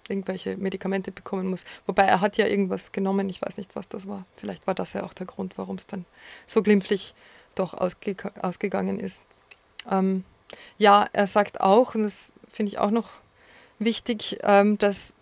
[0.09, 1.65] irgendwelche Medikamente bekommen muss.
[1.87, 4.25] Wobei er hat ja irgendwas genommen, ich weiß nicht, was das war.
[4.37, 6.05] Vielleicht war das ja auch der Grund, warum es dann
[6.47, 7.15] so glimpflich
[7.55, 9.23] doch ausge ausgegangen ist.
[9.91, 10.25] Ähm,
[10.79, 13.09] ja, er sagt auch, und das finde ich auch noch
[13.79, 15.15] wichtig, ähm, dass,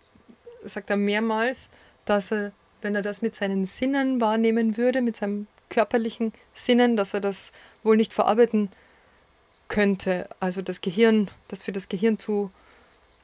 [0.64, 1.68] sagt er mehrmals,
[2.04, 2.52] dass er,
[2.82, 7.52] wenn er das mit seinen Sinnen wahrnehmen würde, mit seinem körperlichen Sinnen, dass er das
[7.82, 8.70] wohl nicht verarbeiten
[9.68, 10.28] könnte.
[10.40, 12.50] Also das Gehirn, das für das Gehirn zu,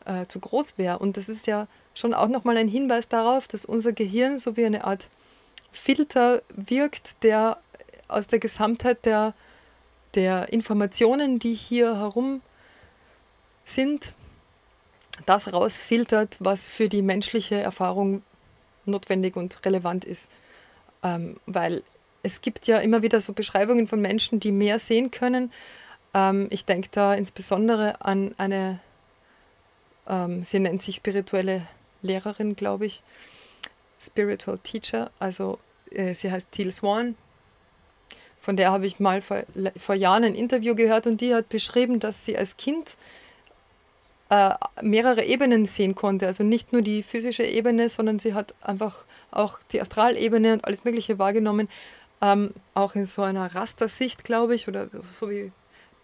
[0.05, 0.99] äh, zu groß wäre.
[0.99, 4.65] Und das ist ja schon auch nochmal ein Hinweis darauf, dass unser Gehirn so wie
[4.65, 5.09] eine Art
[5.73, 7.59] Filter wirkt, der
[8.09, 9.35] aus der Gesamtheit der
[10.17, 12.41] der Informationen, die hier herum
[13.65, 14.13] sind,
[15.25, 18.23] das rausfiltert, was für die menschliche Erfahrung
[18.85, 20.31] notwendig und relevant ist.
[21.03, 21.83] Ähm, weil
[22.23, 25.53] es gibt ja immer wieder so Beschreibungen von Menschen, die mehr sehen können.
[26.15, 28.81] Ähm, ich denke da insbesondere an eine,
[30.09, 31.67] ähm, sie nennt sich spirituelle
[32.03, 33.03] Lehrerin, glaube ich,
[33.99, 35.59] Spiritual Teacher, also
[35.91, 37.17] äh, sie heißt Teal Swan,
[38.47, 39.43] von der habe ich mal vor,
[39.77, 42.97] vor Jahren ein Interview gehört und die hat beschrieben, dass sie als Kind
[44.31, 46.29] äh, mehrere Ebenen sehen konnte.
[46.29, 50.85] Also nicht nur die physische Ebene, sondern sie hat einfach auch die Astralebene und alles
[50.85, 51.69] Mögliche wahrgenommen.
[52.23, 55.51] Ähm, auch in so einer Rastersicht, glaube ich, oder so wie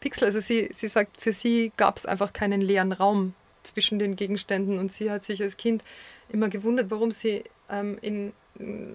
[0.01, 0.25] Pixel.
[0.25, 4.81] Also sie, sie sagt, für sie gab es einfach keinen leeren Raum zwischen den Gegenständen
[4.81, 5.85] und sie hat sich als Kind
[6.29, 8.33] immer gewundert, warum sie ähm, in in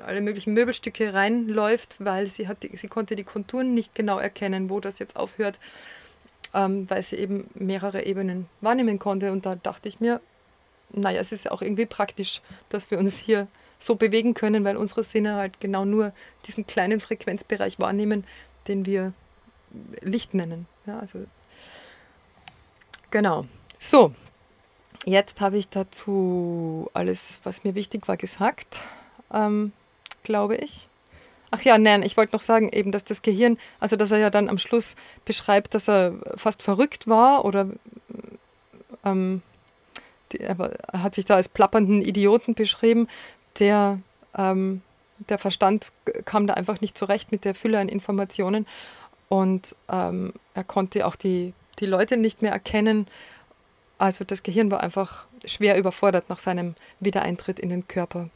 [0.06, 4.80] alle möglichen Möbelstücke reinläuft, weil sie, hat, sie konnte die Konturen nicht genau erkennen, wo
[4.80, 5.60] das jetzt aufhört,
[6.54, 9.32] ähm, weil sie eben mehrere Ebenen wahrnehmen konnte.
[9.32, 10.22] Und da dachte ich mir,
[10.92, 13.48] naja, es ist ja auch irgendwie praktisch, dass wir uns hier
[13.80, 16.14] so bewegen können, weil unsere Sinne halt genau nur
[16.48, 18.24] diesen kleinen Frequenzbereich wahrnehmen,
[18.68, 19.14] den wir
[20.02, 20.66] Licht nennen.
[20.86, 21.26] Ja, also
[23.12, 23.46] genau.
[23.80, 24.14] So,
[25.06, 28.80] jetzt habe ich dazu alles, was mir wichtig war, gesagt,
[29.34, 29.72] ähm,
[30.24, 30.88] glaube ich.
[31.50, 34.30] Ach ja, nein, ich wollte noch sagen, eben, dass das Gehirn, also dass er ja
[34.30, 37.70] dann am Schluss beschreibt, dass er fast verrückt war oder
[39.06, 39.42] ähm,
[40.32, 40.58] die, er
[40.92, 43.08] hat sich da als plappernden Idioten beschrieben,
[43.60, 44.00] der,
[44.38, 44.82] ähm,
[45.30, 45.94] der Verstand
[46.26, 48.68] kam da einfach nicht zurecht mit der Fülle an Informationen
[49.30, 53.08] und ähm, er konnte auch die, die Leute nicht mehr erkennen.
[53.98, 58.30] Also das Gehirn war einfach schwer überfordert nach seinem Wiedereintritt in den Körper.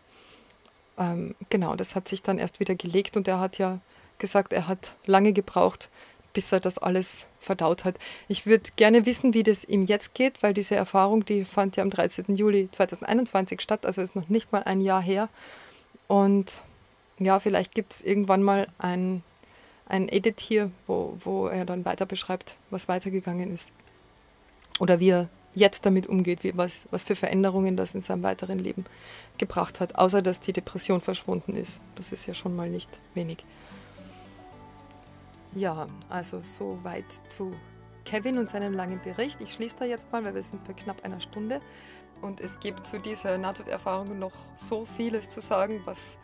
[0.98, 3.80] Ähm, genau, das hat sich dann erst wieder gelegt und er hat ja
[4.20, 5.90] gesagt, er hat lange gebraucht,
[6.34, 7.96] bis er das alles verdaut hat.
[8.28, 11.84] Ich würde gerne wissen, wie das ihm jetzt geht, weil diese Erfahrung, die fand ja
[11.84, 12.36] am 13.
[12.36, 15.30] Juli 2021 statt, also ist noch nicht mal ein Jahr her.
[16.08, 16.62] Und
[17.20, 19.24] ja, vielleicht gibt es irgendwann mal ein,
[19.88, 23.72] ein Edit hier, wo, wo er dann weiter beschreibt, was weitergegangen ist.
[24.80, 28.60] Oder wie er jetzt damit umgeht, wie, was, was für Veränderungen das in seinem weiteren
[28.60, 28.86] Leben
[29.38, 31.82] gebracht hat, außer dass die Depression verschwunden ist.
[31.96, 33.44] Das ist ja schon mal nicht wenig.
[35.54, 37.54] Ja, also so weit zu
[38.06, 39.42] Kevin und seinem langen Bericht.
[39.42, 41.60] Ich schließe da jetzt mal, weil wir sind bei knapp einer Stunde.
[42.22, 46.18] Und es gibt zu dieser Nahtoderfahrung noch so vieles zu sagen, was,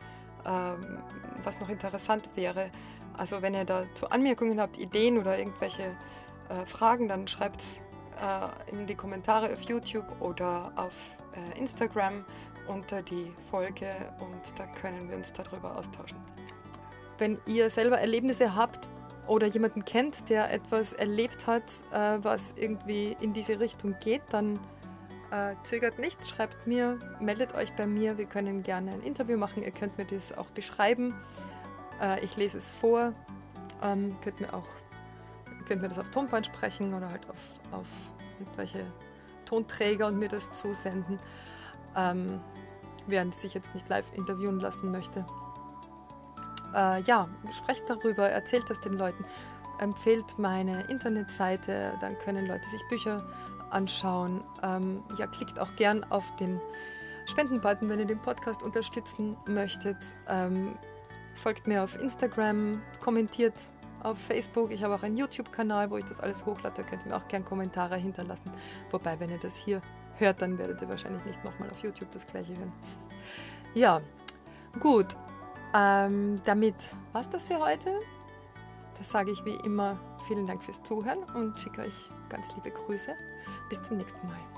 [0.45, 0.99] ähm,
[1.43, 2.69] was noch interessant wäre.
[3.17, 5.95] Also wenn ihr dazu Anmerkungen habt, Ideen oder irgendwelche
[6.49, 7.79] äh, Fragen, dann schreibt es
[8.21, 12.25] äh, in die Kommentare auf YouTube oder auf äh, Instagram
[12.67, 13.87] unter die Folge
[14.19, 16.17] und da können wir uns darüber austauschen.
[17.17, 18.87] Wenn ihr selber Erlebnisse habt,
[19.27, 24.59] oder jemanden kennt, der etwas erlebt hat, äh, was irgendwie in diese Richtung geht, dann
[25.31, 28.17] äh, zögert nicht, schreibt mir, meldet euch bei mir.
[28.17, 29.63] Wir können gerne ein Interview machen.
[29.63, 31.13] Ihr könnt mir das auch beschreiben.
[32.01, 33.13] Äh, ich lese es vor.
[33.83, 34.67] Ähm, könnt mir auch
[35.67, 37.37] könnt mir das auf Tonband sprechen oder halt auf,
[37.71, 37.87] auf
[38.39, 38.85] irgendwelche
[39.45, 41.19] Tonträger und mir das zusenden.
[41.95, 42.39] Ähm,
[43.07, 45.25] während sich jetzt nicht live interviewen lassen möchte
[46.77, 49.25] äh, ja, sprecht darüber, erzählt das den Leuten,
[49.79, 53.23] empfehlt meine Internetseite, dann können Leute sich Bücher
[53.69, 54.43] anschauen.
[54.63, 56.59] Ähm, ja, klickt auch gern auf den
[57.25, 59.97] Spendenbutton, wenn ihr den Podcast unterstützen möchtet.
[60.29, 60.77] Ähm,
[61.35, 63.53] folgt mir auf Instagram, kommentiert
[64.07, 64.71] auf Facebook.
[64.71, 66.75] Ich habe auch einen YouTube-Kanal, wo ich das alles hochlade.
[66.77, 68.51] Da könnt ihr mir auch gern Kommentare hinterlassen.
[68.91, 69.81] Wobei, wenn ihr das hier
[70.17, 72.71] hört, dann werdet ihr wahrscheinlich nicht nochmal auf YouTube das gleiche hören.
[73.73, 74.01] Ja,
[74.79, 75.07] gut.
[75.75, 76.75] Ähm, damit
[77.11, 77.99] war es das für heute.
[78.97, 79.99] Das sage ich wie immer.
[80.27, 83.13] Vielen Dank fürs Zuhören und schicke euch ganz liebe Grüße.
[83.69, 84.56] Bis zum nächsten Mal.